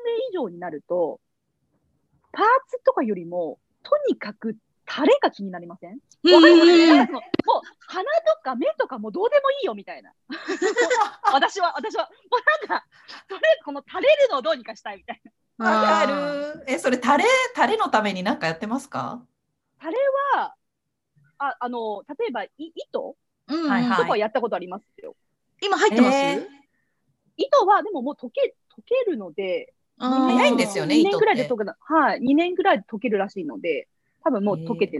[0.05, 1.19] 年齢以上になると、
[2.33, 5.93] パーツとかよりも、とにかくタレが気になりません？
[5.93, 10.13] もう鼻とか目とかもうどうでもいいよみたいな。
[11.31, 12.85] 私は、私は、もうなんか、
[13.27, 15.21] とりあえずこの垂れるのをどうにかしたいみたい
[15.57, 15.65] な。
[15.65, 16.63] わかる。
[16.67, 19.25] え、それ、タレ、タレのために何かやってますか？
[19.79, 19.97] タレ
[20.35, 20.55] は、
[21.37, 23.15] ああの、例えばい糸？
[23.47, 23.69] うんうん。
[23.69, 23.97] はいはい。
[23.97, 25.15] とかはやったことありますよ。
[25.61, 26.47] 今入ってます、えー。
[27.37, 33.87] 糸はでももう溶け、溶けるので、早いんですよね2糸って年ぐらいで溶ける、はい、2年ぐらいで溶けるらしいので、
[34.25, 34.99] 多分もう溶けて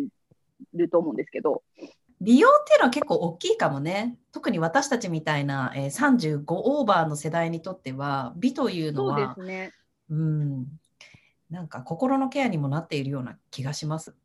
[0.73, 1.63] ると思うんですけど、
[2.21, 4.17] 美容っていうのは結構大きいかもね。
[4.31, 9.73] 特に私たちみたいな、えー、35オーバーの世代にとっては、美というのそうでは、すね。
[10.09, 10.67] うん、
[11.49, 14.15] なんか心のケアにもなっているような気がします。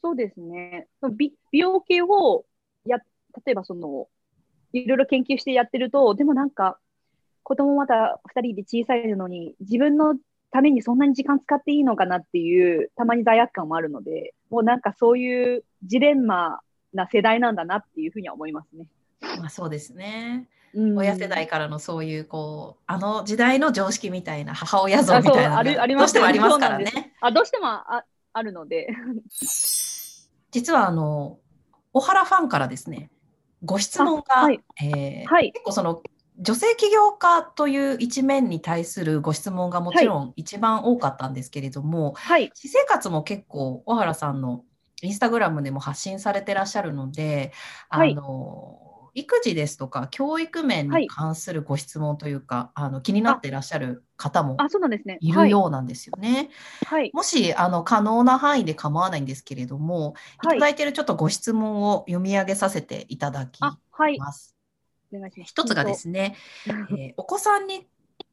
[0.00, 0.86] そうですね。
[1.16, 2.44] 美美容系を
[2.84, 2.98] や、
[3.44, 4.08] 例えばその、
[4.72, 6.78] いろいろ研究してやってると、でもなんか、
[7.42, 10.16] 子供まだ2人で小さいのに、自分の
[10.56, 16.60] ためにそんなに時間使っていいのかなっていう、たまに罪悪感もあるので、もうなんかそういうジレンマ
[16.94, 18.86] な世代なんだなっていうふうには思いますね。
[19.38, 20.48] まあそうですね。
[20.72, 27.14] うん親世代からのそういうこうあの時代の常識みたいな母親像みたいなどうしてもありますからね。
[27.20, 28.88] あどうしてもああるので。
[30.52, 31.38] 実はあの
[31.92, 33.10] 小原ファンからですね
[33.62, 35.52] ご質問が、あはいえーはい。
[35.52, 36.02] 結構その
[36.38, 42.50] 女性起業家という一面に対するご質問がもちろん一番多かったんですけれども、はい。
[42.54, 44.64] 私生活も結構小原さんの
[45.02, 47.52] インスタグラムでも発信されてらっしゃるので、
[47.88, 48.80] はいあの
[49.18, 54.56] 育児ですとか教育面に関するご質問というか、あの気になっていらっしゃる方も。
[55.22, 56.50] いるようなんですよね。
[56.84, 57.00] はい。
[57.00, 57.10] はい。
[57.14, 63.58] もしあの可能な範囲で構わないんですけれども、い、はいただいているちょっとご質問を読み上げさせていただき。
[64.18, 64.55] ます。
[65.12, 65.50] お願いします。
[65.50, 66.36] 一つがですね。
[66.66, 67.86] えーお子さんに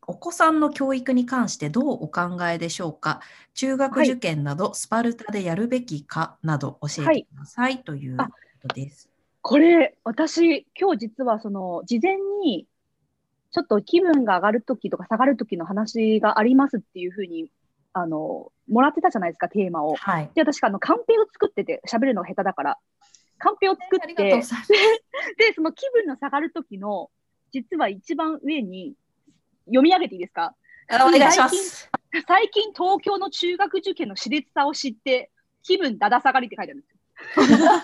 [0.06, 3.22] お子さんの教育に関してどうお考えでしょうか？
[3.54, 8.26] 中学受験などスパルタでやるべきかなど教えてくださいというこ
[8.68, 9.10] とです。
[9.42, 12.66] これ、私、今日実はその、事前に、
[13.52, 17.50] ちょっと気分が上がるときとか下がるときの話がありますっていうふうに、
[17.92, 19.96] あの、もらってたじゃないですか、テーマを。
[19.96, 20.32] はい。
[20.34, 22.78] で、私、あの、カンペを作ってて、喋るのが下手だから。
[23.44, 24.54] カンペを作ってございます。
[25.38, 27.12] で、その気分の下がるときの、
[27.52, 28.96] 実は一番上に、
[29.66, 30.56] 読み上げていいですか？
[30.90, 31.90] あお願いします。
[32.26, 35.30] 最近東京の中学受験の熾烈さを知って、
[35.62, 37.00] 気分だだ下がりって書いてあるんですよ。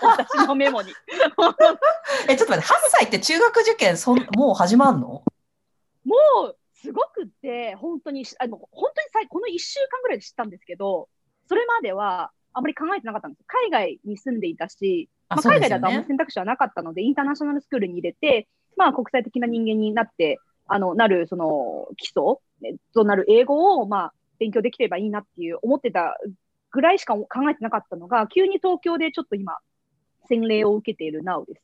[0.02, 0.92] 私のメモに。
[2.28, 5.22] え、ちょっと待って、8歳って中学受験そんもう始まんの？
[6.04, 6.16] も
[6.48, 11.08] うすごくって、本当にし、あの本当にさいこの1週間ぐらいで知ったんですけど、
[11.48, 13.44] それまではあまり考えてなかったんです。
[13.46, 16.04] 海外に住んでいたし、まあ、海外だとあんまね。
[16.06, 22.22] 選択肢はなかったので、インターナショナルスクールに入れて、まあ、国際的な人間になって、あのなるその基礎
[22.64, 26.16] えとなる英語を、まあ、勉強できればいいなっていう思ってた
[26.70, 29.58] ぐらいしか考えてなかったのが、急に東京でちょっと今、
[30.28, 31.62] 洗礼を受けている Now です。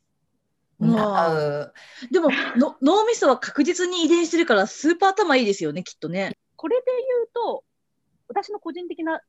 [0.79, 1.73] うんなう
[2.11, 6.37] でも の、脳みそは確実に遺伝してるから、スーパー頭いいですよね、きっとね。
[6.55, 7.63] これで言うと、
[8.27, 9.21] 私の個人的な、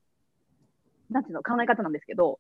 [1.11, 2.39] なんていうの、考え方なんですけど、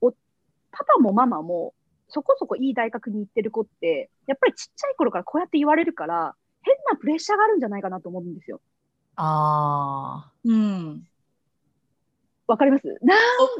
[0.00, 1.74] おパパもママも、
[2.08, 8.60] そこそこいい大学に行ってる子って、やっぱりちっちゃい頃からこうやって言われるから、変なプレッシャーがあるんじゃないかなと思うんですよ。
[9.16, 11.06] あうん。
[12.46, 12.86] わかります？
[13.02, 13.14] な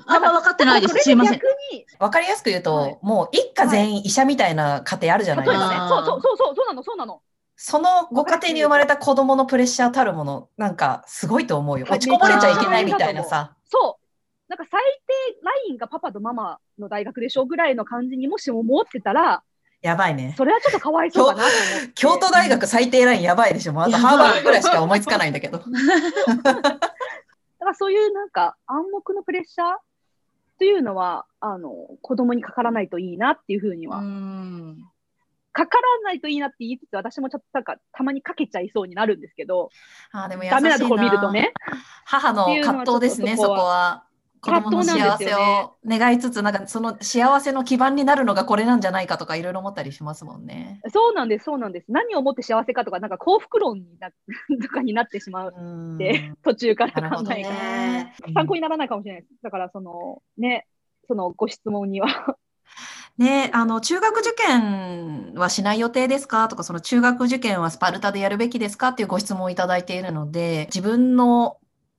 [0.06, 0.94] おあんま分かってないです。
[0.98, 1.44] すいません逆。
[1.72, 2.04] に、あ。
[2.04, 5.66] わかりやすく言うと、はいもう一家全員医者みたいな家庭あるじゃないですか。
[5.66, 7.20] あーそうそうそうそう、そうなの、そうなの。
[7.56, 11.84] そのご家庭に生まれた子供のプレッシャーたるもの、なんかすごいと思うよ。
[11.84, 13.56] はい落ちこぼれちゃいけないみたいなさ。
[13.68, 14.04] そう。
[14.48, 19.42] なんか最低ラインがパパとママの大学でしょぐらいの感じにもしも思ってたら、
[19.80, 20.34] やばいね。
[20.36, 21.44] それはちょっとかわいそうかな。
[21.94, 23.72] 京都大学最低ラインやばいでしょ。
[23.72, 25.58] もうあとやばいハーバードぐらいしか思いつかないんだけど。
[25.58, 25.70] だか
[27.60, 29.76] らそういうなんか暗黙のプレッシャー
[30.58, 31.70] というのは、あの、
[32.02, 34.78] 子供にかからないといいなっていうふうにうは、ん。
[35.52, 39.70] かからないといいなって言いつつ、私もちょっとなんかたまにかけちゃいそうになるんですけど、
[40.12, 41.52] あーでもダメなところ見るとね。
[42.04, 44.04] 母の葛藤ですね、そこは。
[44.40, 50.80] 子供の幸せを願いつつ、なんかその幸せの基盤になるのがこれなんじゃないかとかいろいろ思ったりしますもんね。
[50.92, 51.86] そうなんです、そうなんです。
[51.88, 55.60] 何をもって幸せかとか、なんか幸福論になとかになってしまうう。
[55.60, 57.50] んで、途中から考えが。
[57.50, 58.14] ね。
[58.32, 59.34] 参考にならないかもしれないです。
[59.42, 60.68] だから、その、ね、
[61.08, 62.36] そのご質問には。
[63.18, 66.48] ね、あの中学受験はしない予定ですか？
[66.48, 68.88] とか、その中学受験はスパルタでやるべきですか？
[68.88, 71.58] っていうご質問をいただいているので、自分の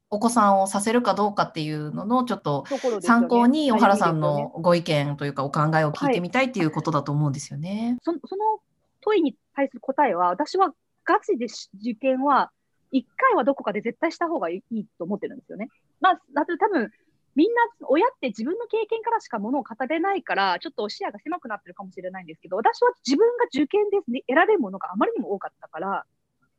[0.09, 2.65] お子さんをさせるかどうかっていうののちょっと
[3.01, 7.97] 参考に小原さんのご意見というかお考えを聞いてみたいっていうことだと思うんですよね。
[8.01, 8.59] そその
[9.01, 10.73] 問いに対する答えは、私は
[11.05, 12.51] ガチでし受験は、
[12.91, 15.69] 一回はどこかで絶対した方がいいと思ってるんですよね。
[16.01, 16.91] まあ、多分、
[17.39, 26.05] みんな親って自分の経験からしかものを語れないから、ちょっと視野が狭くなってるかもしれないんですけど、私は自分が受験で、ね、得られるものがあまりにも多かったから、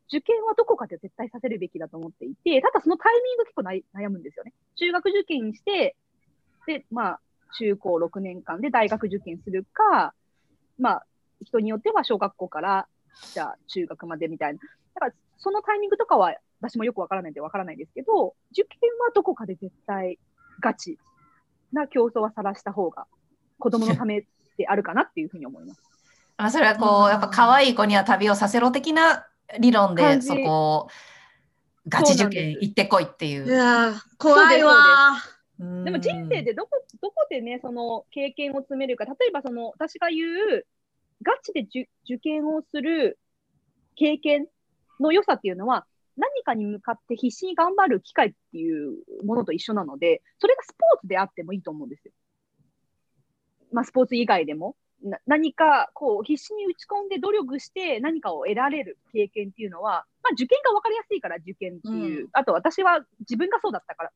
[0.08, 4.54] 受験はどこかで絶対させるべきだと思っていて、ただそのタイミング結構な悩むんですよね。
[4.76, 5.96] 中学受験して、
[6.66, 7.20] で、まあ、
[7.58, 10.14] 中高6年間で大学受験するか、
[10.78, 11.06] まあ、
[11.44, 12.88] 人によっては小学校から、
[13.34, 14.60] じゃあ中学までみたいな。
[14.94, 20.18] だから、そのタイミングとかは私もよくわからないんでわからないですけど、受験はどこかで絶対
[20.60, 20.98] ガチ
[21.72, 23.06] な競争はさらした方が
[23.58, 24.24] 子供のため
[24.56, 25.82] であるかなっていうふうに思います。
[26.36, 29.26] まあ、それはこう、やっぱ可愛い子には旅をさせろ的な
[29.58, 30.88] 理論で、そこを
[31.86, 33.32] ガチ受験行ってこいってい。
[33.32, 35.16] いうやー怖いわ
[35.58, 36.70] うんでも人生でどこ、
[37.02, 40.66] どこでね、その経験を積めるか、例えばその私が言う、
[41.22, 43.18] ガチで受受験をする
[43.96, 44.46] 経験
[44.98, 45.86] の良さっていうのは、
[46.20, 52.12] 何かに向かって必死に頑張る機会っていうものと一緒なので、それがスポーツであってもいいと思うんですよ。
[53.72, 54.76] まあ、スポーツ以外でも。
[55.02, 64.12] な何かこう必死に打ち込んで努力して何かを得られる経験っていうのは、まあ、受験が分かりやすいから受験っていう、うんあと私は自分がそうだったから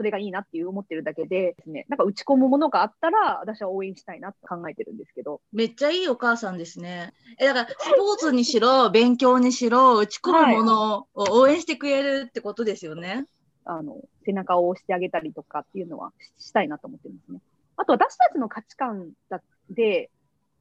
[0.00, 5.42] それがいいなっていう思ってるだけでですね、なんか打ち込むものがあったら、私は応援したいなと考えてるんですけど。
[5.52, 7.12] めっちゃいいお母さんですね。
[7.38, 13.26] え、だから、スポーツにしろ、 勉強にしろ、打ち込むものを応援してくれるってことですよね。
[13.66, 17.40] あの、背中を押してあげたりとかっていうのはししたいなと思ってますね。
[17.76, 20.08] あと私たちの価値観だで、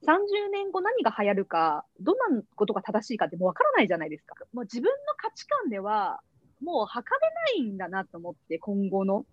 [0.03, 4.35] 30年後何が流行るか、どんなことが正しいかってもうわからないじゃないですか。
[4.51, 6.19] もう自分の価値観では、
[6.61, 9.25] もう測れないんだなと思って、今後の。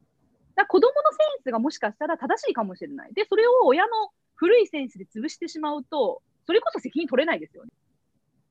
[0.55, 3.15] だ子供のセンスがもしかしたら正しいかもしれない。
[3.15, 3.91] で、それを親の
[4.35, 7.71] 古いセンスで潰してしまうと、それこそ責任取れないですよね。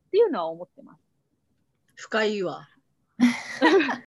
[0.08, 1.02] っていうのは思ってます。
[1.96, 2.68] 深いわ。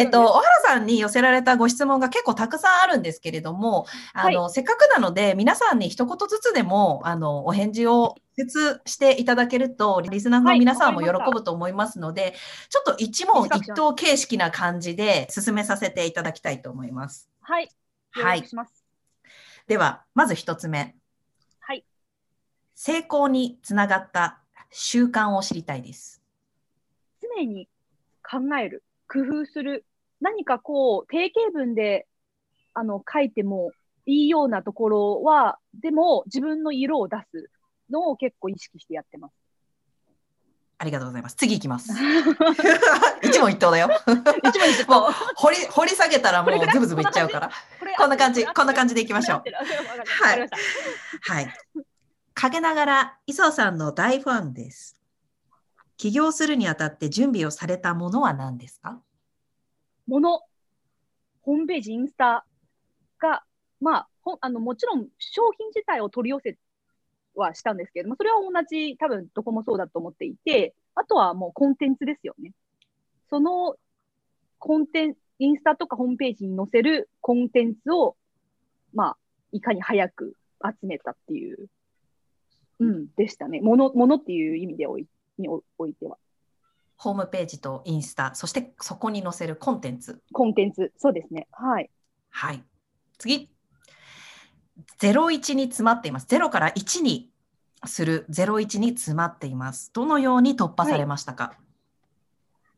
[0.00, 12.34] えっと、小原さんに寄せられたご質問が結構たくさんあるんですけれども、あの、せっかくなので、皆さんに一言ずつでも、あの、お返事を説していただけると、リスナーの皆さんも喜ぶと思いますので、
[12.68, 17.28] ちょっと一問一答形式な感じで進めさせていただきたいと思います。
[17.42, 17.68] はい。
[18.10, 18.44] はい。
[19.66, 20.96] では、まず一つ目。
[21.60, 21.84] はい。
[22.74, 26.22] 成功につながった習慣を知りたいです。
[27.20, 27.68] 常に
[28.22, 29.84] 考える、工夫する、
[30.20, 32.06] 何かこう、定型文で
[32.74, 33.72] あの書いても
[34.06, 37.50] いいようなところは、でも自分の色を出す
[37.90, 39.34] のを結構意識してやってます。
[40.78, 41.34] ありがとうございます。
[41.36, 41.92] 次行きます。
[43.22, 43.90] 一問一答だよ。
[44.06, 45.12] 一問一もう答。
[45.36, 47.50] 掘り掘り下げたらもうズブズブいっちゃうから。
[47.98, 49.42] こんな感じこんな感じでいきましょう
[50.22, 50.48] はい
[51.20, 51.54] はい。
[52.32, 54.96] 陰ながら、磯さんの大ファンです。
[55.98, 59.02] 起業するにあたって準備をされたものは何ですか？
[60.06, 60.40] もの、
[61.42, 62.44] ホームページ、インスタ
[63.18, 63.44] が、
[63.80, 66.58] まあ、ほあのもちろん商品自体を取り寄せ
[67.34, 72.52] はしたんですけれども、それは同じ、多分どこもそうだと思っていて、あとはもうコンテンツですよね。
[73.30, 73.76] その
[74.58, 78.16] コンテンツ、インスタとかホームページに載せるコンテンツを、
[78.92, 79.16] まあ、
[79.52, 81.68] いかに早く集めたっていう、
[82.80, 83.60] うん、でしたね。
[83.60, 85.06] もの、ものっていう意味でおい
[85.38, 86.18] におおいては。
[87.02, 90.20] ホームページとインスタ、そしてそこに載せるコンテンツ。
[90.34, 91.48] コンテンツ、そうですね。
[91.50, 91.88] はい。
[92.28, 92.62] はい。
[93.16, 93.48] 次。
[95.00, 96.26] 01に詰まっています。
[96.26, 97.30] 0から1に
[97.86, 99.90] する01に詰まっています。
[99.94, 101.54] どのように突破されましたか、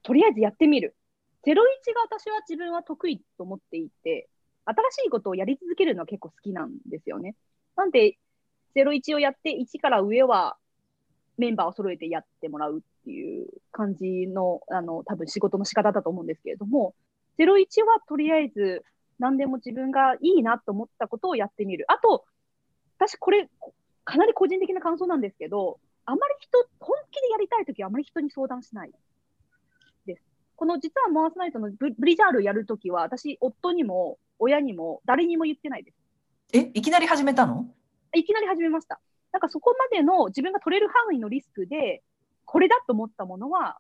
[0.05, 0.95] とりあえずやってみる。
[1.45, 4.29] 01が私は自分は得意と思っていて、
[4.67, 7.35] 新しいことをやり続けるのは結構好きなんですよね。
[7.75, 8.19] なんで、
[8.77, 10.57] 01をやって1から上は
[11.39, 16.95] メンバーを揃えてやってもらうっていう感じの、あの、多分仕事の仕方だと思うんですけれども、
[17.39, 18.85] 01はとりあえず
[19.19, 21.85] 何でも自分がいいなと思ったことをやってみる。
[21.89, 22.25] あと、
[22.99, 23.49] 私これ、
[24.05, 28.93] かなり個人的な感想なんですけど、あまり人、本気でやりたいときはあまり人に相談しない。
[30.55, 35.97] この実はモアスナイトのブブリジャールやるときは、私、夫にも親にも誰にも言ってないです。
[36.53, 37.67] え、いきなり始めたの？
[38.15, 39.01] いきなり始めました。
[39.33, 42.05] なんかそこまでの自分が取れる範囲のリスクで、
[42.45, 43.79] これだと思ったものは、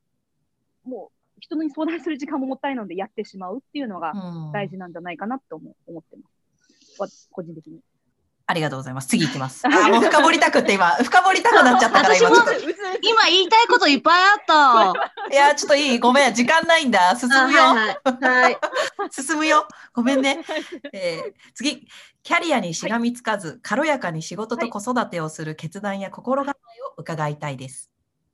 [0.85, 7.01] もう人に相談する時間ももったいないのでやってしまうっていうのがうん大事なんじゃないかなと思思ってます。
[7.01, 7.81] わ個人的に。
[8.47, 9.09] ありがとうございます。
[9.09, 9.65] 次行きます。
[9.67, 12.45] あーもう深掘りたくって今、深掘りたくなっちゃったから私も今。
[13.03, 14.93] 今言いたいこといっぱいあった。
[15.33, 16.35] いや、ちょっといいごめん。
[16.35, 17.17] 時間ないんだ。
[17.17, 17.63] 進むよ。
[17.63, 18.43] あはいはい。
[18.43, 18.59] はい。
[19.11, 19.67] 進むよ。
[19.95, 20.45] ごめんね。
[20.93, 21.87] えー次、
[22.23, 27.92] キャリアにしがみつかず、軽やかに仕事と子育てをする決断や心構えを伺いたいです。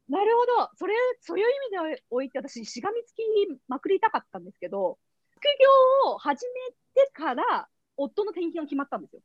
[0.08, 0.70] なるほど。
[0.76, 3.22] それ、そういう意味でおいて、私、しがみつき
[3.68, 4.98] まくりたかったんですけど、
[5.30, 5.42] 副
[6.04, 6.46] 業を始
[6.94, 9.22] めてから、夫の転勤が決まったんですよ。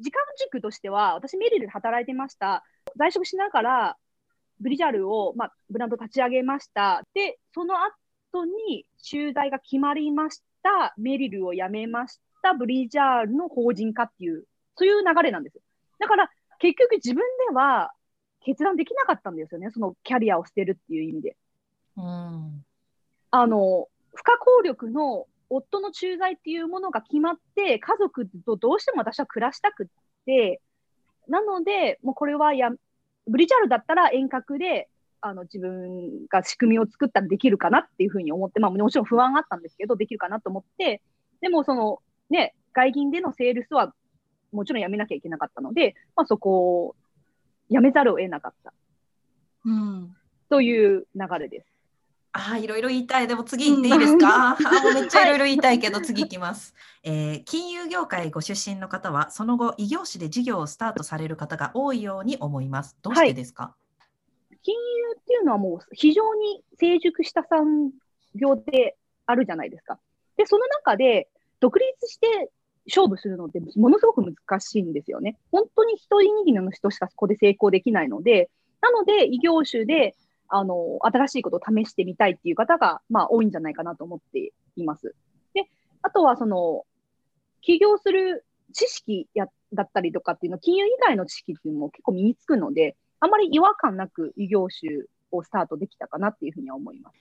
[0.00, 2.64] 時間軸としては、私、メリルで働いてました。
[2.96, 3.96] 在職しながら、
[4.60, 7.04] ブリジャルを、まあ、ブランド立ち上げました。
[7.14, 7.74] で、その
[8.32, 10.94] 後に、駐在が決まりました。
[10.98, 12.52] メリルを辞めました。
[12.52, 14.44] ブリジャールの法人化っていう、
[14.76, 15.62] そういう流れなんですよ。
[15.98, 17.92] だから、結局自分では
[18.48, 19.70] 決断できなかったんですよね。
[19.70, 21.36] そのキャリアを捨てるっていう意味で。
[21.98, 22.64] うん。
[23.30, 29.86] あの、不可抗力の夫の駐在っていうものが決まって、家族とどうしても私は暮らしたくっ
[30.24, 30.62] て、
[31.28, 32.70] なので、もうこれはや、
[33.26, 34.88] ブリジャールだったら遠隔で、
[35.20, 41.02] あの、自分が仕組みを作ったらできるかなっていうふうに思って、まあもちろん不安あったんですけど、できるかなと思って、
[41.42, 43.92] でもその、ね、外銀でのセールスは
[44.52, 46.96] もちろんやめなきゃいけなかったので、まあそこを
[47.68, 48.72] やめざるを得なかった
[49.64, 50.16] うん。
[50.48, 51.66] という流れです。
[52.32, 53.26] ああ、いろいろ言いたい。
[53.28, 54.56] でも次行っていいですか、あ
[54.94, 62.96] めっちゃいろいろ言いたいけど、次行きます、 えー金融業界ご出身の方は、その後、異業種で事業をスタートされる方が多いように思います。
[63.02, 63.74] どうしてですか、
[64.62, 67.92] 金融っていうのはもう非常に成熟した産
[68.34, 68.96] 業で
[69.26, 69.98] あるじゃないですか。
[70.36, 71.28] で、その中で
[71.60, 72.50] 独立して
[72.88, 75.38] 勝負するのってものすごく難しいんですよね。
[75.52, 80.16] 本当に一人握りの人しかそこで成功できないので、なので異業種で
[80.48, 85.14] あの新しいことを試してみたいっていう方が、まあ、多いんじゃないかなと思っています。
[85.54, 85.68] で、
[86.02, 86.84] あとはその
[87.60, 97.18] 起業する知識やだったりとかっていうの、金融以外の知識っていうのも結構身につくので、あまり違和感なく異業種をスタートできたかなっていうふうには思います。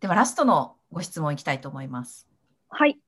[0.00, 2.28] では、ラストのご質問いきたいと思います。
[2.68, 3.00] はい。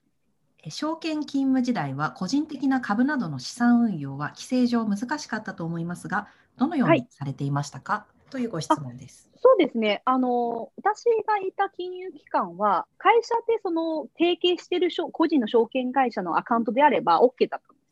[0.65, 9.31] えー証券勤務時代は、個人的な株などの資産運用は規制上難しかったと思いますが、どのようはいにされていましたか、というご質問です。
[9.37, 10.03] そうですね。
[10.05, 17.91] あの、私がいた金融機関は、会社でその提携している証個人の証券会社のアカウントであれば OK だったんです。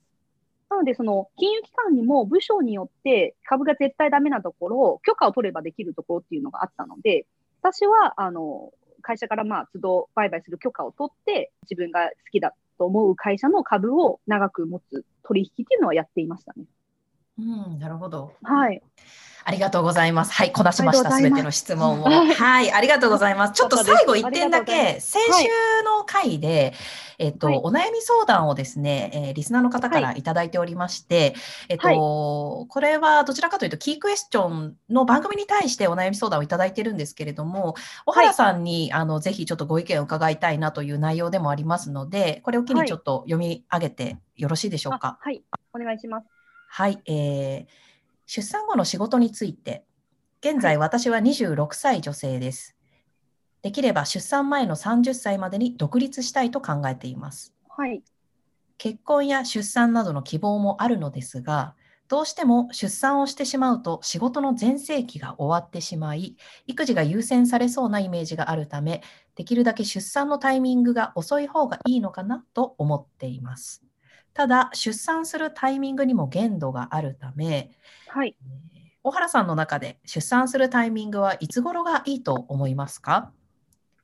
[0.70, 7.26] なので、その金融機関にも部署によって株が絶対ダメなところを許可を取ればできるところっていうのがあったので、
[7.62, 8.72] 私は、あの、
[9.02, 16.64] 会社からまあ、都度売買する許可を取って、自分が好きだと思う会社の株を長く持つ取引っていうのはやっていましたね。
[17.38, 18.32] うん、なるほど。
[18.42, 18.82] はい。
[19.48, 20.32] ありがとうございます。
[20.32, 21.10] はい、こなしました。
[21.10, 22.04] すすべての質問を。
[22.04, 23.54] はいはい、ありがとうございます。
[23.54, 25.48] ちょっと最後1点だけ、先週
[25.84, 26.74] の回で、
[27.18, 31.34] えっと、はいお悩み相談をですね、えーリスナーの方からいただいておりまして、
[31.70, 37.74] えっと、はいこれはどちらかというと、キークエスチョンの番組に対してお悩み相談をいただいてるんですけれども、
[38.04, 45.18] 小原さんに、あのぜひちょっとご意見を伺いたいなという内容でもありますので、これを機にはいちょっと読み上げてよろしいでしょうあか。
[45.22, 45.42] はい。
[45.72, 46.37] お願いします。
[46.68, 47.88] はい、えー
[48.28, 49.86] 出産後の仕事について、
[50.42, 52.76] 現在私は26歳女性です。
[53.62, 57.54] できれば出産前の30歳までに独立したいと考えています。
[57.70, 58.02] はい。
[58.76, 61.74] 結婚や出産などの希望もあるのですが、
[62.06, 69.02] どうしても出産をしてしまうと仕事の全盛期が終わってしまい、育児が優先されそうなイメージがあるため、
[69.36, 73.87] できるだけ出産のタイミングが遅い方がいいのかなと思っています。
[74.38, 77.72] ただ、出産するタイミングにも限度があるため、
[78.06, 78.36] はい。
[78.40, 83.32] えー小原さんの中で出産するタイミングはいつ頃がいいと思いますか？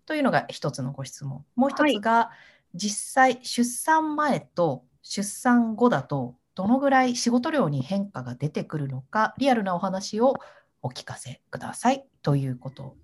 [0.07, 1.45] というのが一つのご質問。
[1.57, 2.31] もう一つが、
[2.75, 10.35] 実際出産前と出産後だとどのぐらい仕事量に変化が出てくるのかリアルなお話を
[10.81, 12.97] お聞かせくださいということ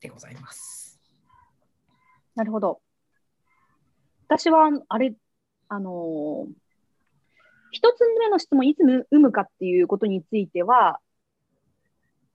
[0.00, 1.00] でございます。
[2.34, 2.80] なるほど。
[4.28, 5.14] 私は、あれ、
[5.68, 6.52] あのー
[7.70, 11.00] 一つ目の質問、いつ産むかっていうことについては、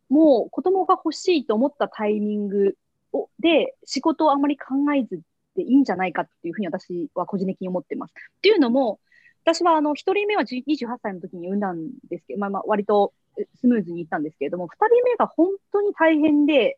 [0.10, 2.78] もう子供が欲しいと思ったタイミング
[3.14, 5.22] をで仕事をあまり考えず
[5.56, 8.12] でいいんじゃないかっていうふうに私は個人的に思ってます。
[8.12, 9.00] っていうのも、
[9.44, 13.14] 私はあの一人目は28歳の時に産んだんですけど、まあ、まあ割と
[13.56, 16.78] スムーズにいったんですけれども、二人目が本当に大変で、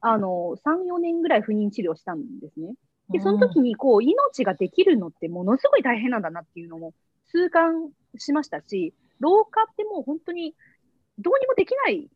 [0.00, 2.74] あの、3、4年ぐらい不妊治療したんですね。
[3.10, 6.92] で、その時にこう、命ができるのってものすごい大変なんだなっていうのも
[7.34, 10.54] 痛感しましたし、老化ってもう本当に
[11.18, 12.08] どうにもできない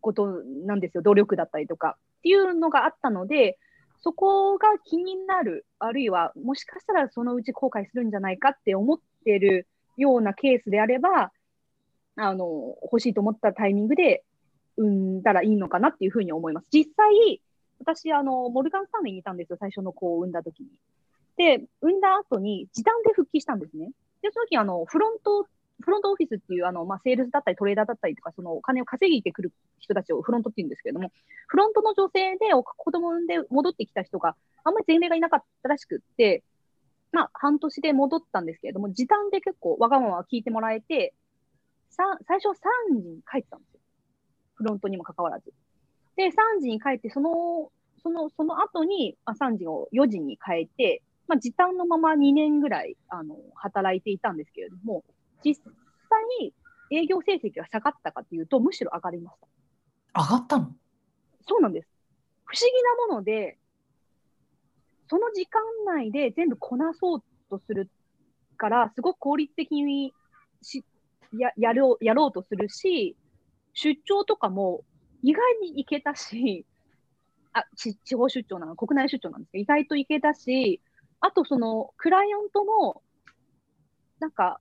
[0.00, 1.02] ことなんですよ。
[1.02, 3.58] 努力だったりとかっていうのがあったので、
[4.00, 11.30] そこが気になる、あるいはもしかしたらそのうち後悔するんじゃないかって思ってるようなケースであれば、
[12.16, 14.24] あの、欲しいと思ったタイミングで
[14.76, 16.68] 産んだらいいのかなっていうふうに思います。
[16.72, 17.42] 実際、
[17.80, 20.68] 私、あの、モルガン・スタンレーにいたんですよ、最初の子を産んだ時に。
[21.36, 23.92] で、産んだ後に時短で復帰したんですね。
[24.22, 25.46] で、その時、あの、フロント、
[25.80, 31.12] フロントオフィスっていう、あの、まあ、セールスだったりトレーダーだったりとか、そのお金を稼ぎてくる人たちをフロントって言うんですけれども、
[31.46, 36.42] フロントの女性で子供を産んで戻ってきた人があんまり前例がいなかったらしくって、
[37.12, 41.14] まあ、半年で戻ったんですけれども、時短で結構わがまま聞いてもらえて、
[41.90, 43.80] さ最初は3時に帰ってたんですよ。
[44.54, 45.52] フロントにもかかわらず。
[46.16, 47.70] で、3時に帰って、その、
[48.02, 55.04] その、その後に、あ、3時を4時に変えて、まあ、時短のまま2年ぐらい、あの、働いていたんですけれども、
[55.44, 55.64] 実際
[56.40, 56.54] に
[56.90, 59.36] 営業成績が下がったかというと、むしろ上がりまし
[60.14, 60.22] た。
[60.22, 60.72] 上がったの？
[61.46, 61.88] そうなんです。
[62.44, 63.58] 不思議なもので、
[65.08, 67.90] その時間内で全部こなそうとする
[68.56, 70.14] から、すごく効率的に
[70.62, 70.84] し
[71.36, 73.16] ややろうやろうとするし、
[73.74, 74.82] 出張とかも
[75.22, 76.64] 意外に行けたし、
[77.52, 80.80] あ地地方出張なの、国内出張なんですけど、意外と行けたし、
[81.20, 83.02] あとそのクライアントも、
[84.20, 84.60] なんか、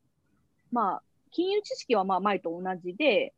[0.71, 3.33] まあ、金融知識はまあ前と同じで、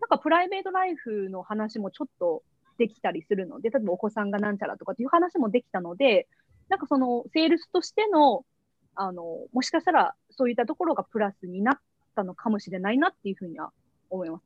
[0.00, 2.42] なんかプライベートライフの話もちょっと
[2.78, 6.26] できたりするので、例えばお子さんがなんちゃらとかっていう話もできたので、
[6.68, 8.44] なんかそのセールスとしての、
[8.94, 11.78] あの、もしかしたらそういったところがプラスになっ
[12.14, 13.72] たのかもしれないなっていうふうには
[14.08, 14.44] 思います。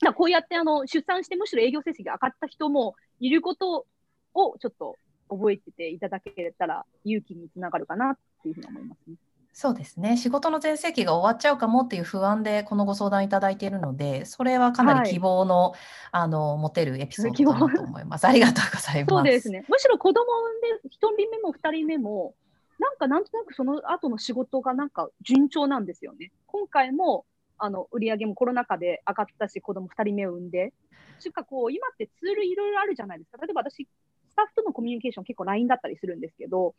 [0.00, 3.86] だこうやってあの出産してむしろ営業成績が上がった人もいること
[4.34, 4.96] をちょっと
[5.30, 9.16] 覚えてていただけたら勇気につながるかなっていうふうに思いますね。
[9.52, 15.80] そうですね仕事の全盛期が終わっちゃうかもっていう不安でこのご相談いただいているのでそれはかなり希望のはい、
[16.12, 18.26] あの持てるエピソードだと思います。
[18.26, 19.10] ありがとうございます。
[19.10, 22.34] そうですねむしろ子供を産んで1人目も2人目も
[22.78, 26.30] なんかなんとなくその後の仕事がなんか順調なんですよね。
[26.46, 27.26] 今回も
[27.58, 30.72] あの売り上げもコロナ禍で上がったし子供2人目を産んで。
[31.20, 33.44] しかこう今ってツールいろいろあるじゃないですか。
[33.44, 33.86] 例えば私
[34.30, 36.74] スタッフとのコミュニケーション結構 LINE だったりするんですけど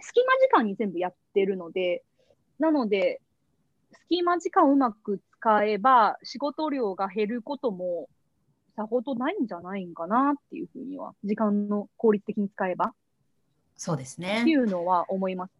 [0.00, 2.02] 隙間時間に全部やってるので、
[2.58, 3.20] なので、
[4.08, 8.08] 隙間時間をうまく使えば、仕事量が減ることも
[8.76, 12.94] さほどないんじゃないんかなっていうふうには、時間の効率的に使えば。
[13.76, 14.40] そうですね。
[14.42, 15.52] っていうのは思います。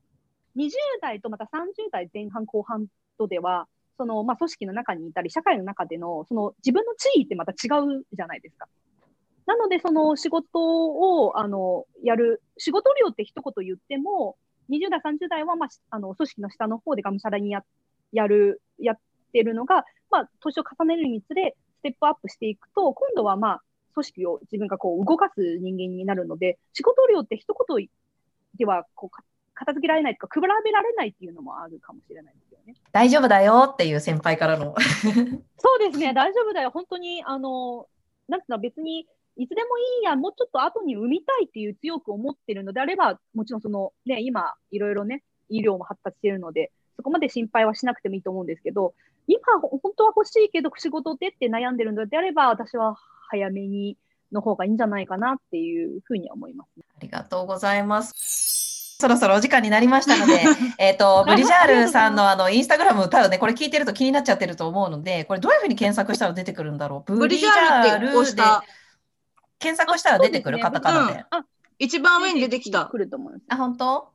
[0.56, 0.70] 20
[1.00, 2.86] 代とまた30代前半後半
[3.18, 3.68] とでは、
[3.98, 8.68] そのまあ、組織の中にいたり、社会の中でのその自分の地位ってまた違うじゃないですか。
[9.46, 14.36] なので、その仕事をあのやる、仕事量って一言言っても、
[14.70, 17.62] 20代、30代は、まあ、あの組織の下の方でがむしゃらにや
[18.12, 18.98] やる、やっ
[19.32, 23.62] てるのが、まあ、年を重ねるにつれ、ステップアップしていくと、今度は、まあ、
[23.94, 27.88] 組織を自分がこう動かす人間になるので、仕事量って一言
[28.58, 29.22] ではこう
[29.54, 32.74] 片付けられないとか、比べられないっていうのもあるかもしれないですよね。
[32.92, 34.74] 大丈夫だよっていう先輩からの。
[35.58, 36.70] そうですね、大丈夫だよ。
[36.70, 37.88] 本当に、あの、
[38.28, 39.06] なんつうの、別に
[39.36, 48.94] いつでもいいや、もうちょっと後に産みたいっていう強く思ってるのであれば、もちろんそのね、今、いろいろね、医療も発達しているので、そこまで心配はしなくてもいいと思うんですけど、
[49.26, 52.96] 今、本当は欲しいけど、仕事でって悩んでるのであれば、私は
[53.28, 53.96] 早めに
[54.32, 58.96] の方がいいんじゃないかなっていうふうに思います、ありがとうございます。
[58.98, 60.42] そろそろお時間になりましたので、
[60.78, 67.16] えっと、ブリジャールさんのあのインスタグラム多分ね、これ聞いてると気になっちゃってると思うので、これどういうふうに検索したら出てくるんだろう？
[67.16, 68.42] ブリジャールで
[69.58, 71.24] 検索したら出てくる、カタカナで。
[71.32, 71.44] うん、
[71.78, 72.86] 一番上に出てきた。
[72.86, 73.44] 来ると思います。
[73.48, 74.08] あ、本当？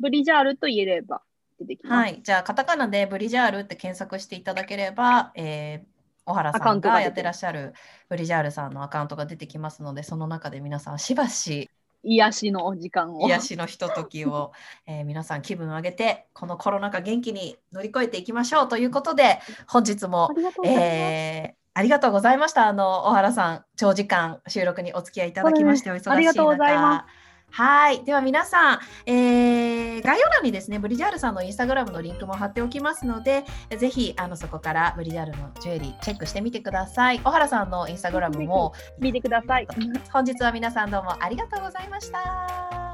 [0.00, 1.22] ブリジャールと言えれば
[1.58, 1.92] 出てきます。
[1.94, 2.20] はい。
[2.22, 5.88] じゃあ、カタカナでブリジャールって検索していただければ、えー、
[6.24, 7.72] 小原さんがやってらっしゃる
[8.08, 11.70] ブリジャールさんのアカウントが出てきますので、その中で皆さんしばし
[12.04, 14.52] 癒しの時間を癒しのひとときを、
[14.86, 20.30] えー、皆さん気分を上げてこのコロナ禍元気に乗り越えていきましょうということで本日も
[20.64, 22.66] えーありがとうございました。
[22.66, 26.10] あの小原さん、長時間収録にお付き合いいただきましてお忙しい中。
[26.10, 27.52] ありがとうございます。
[27.52, 28.04] はい。
[28.04, 33.44] では皆さん、えー、概要欄にですね、ブリジャールさんのインスタグラムのリンクも貼っておきますので、
[33.78, 37.20] ぜひあのそこからブリジャールのジュエリーチェックしてみてください。
[37.20, 39.68] 小原さんのインスタグラムも見てください。
[40.12, 42.87] 本日は皆さんどうもありがとうございました。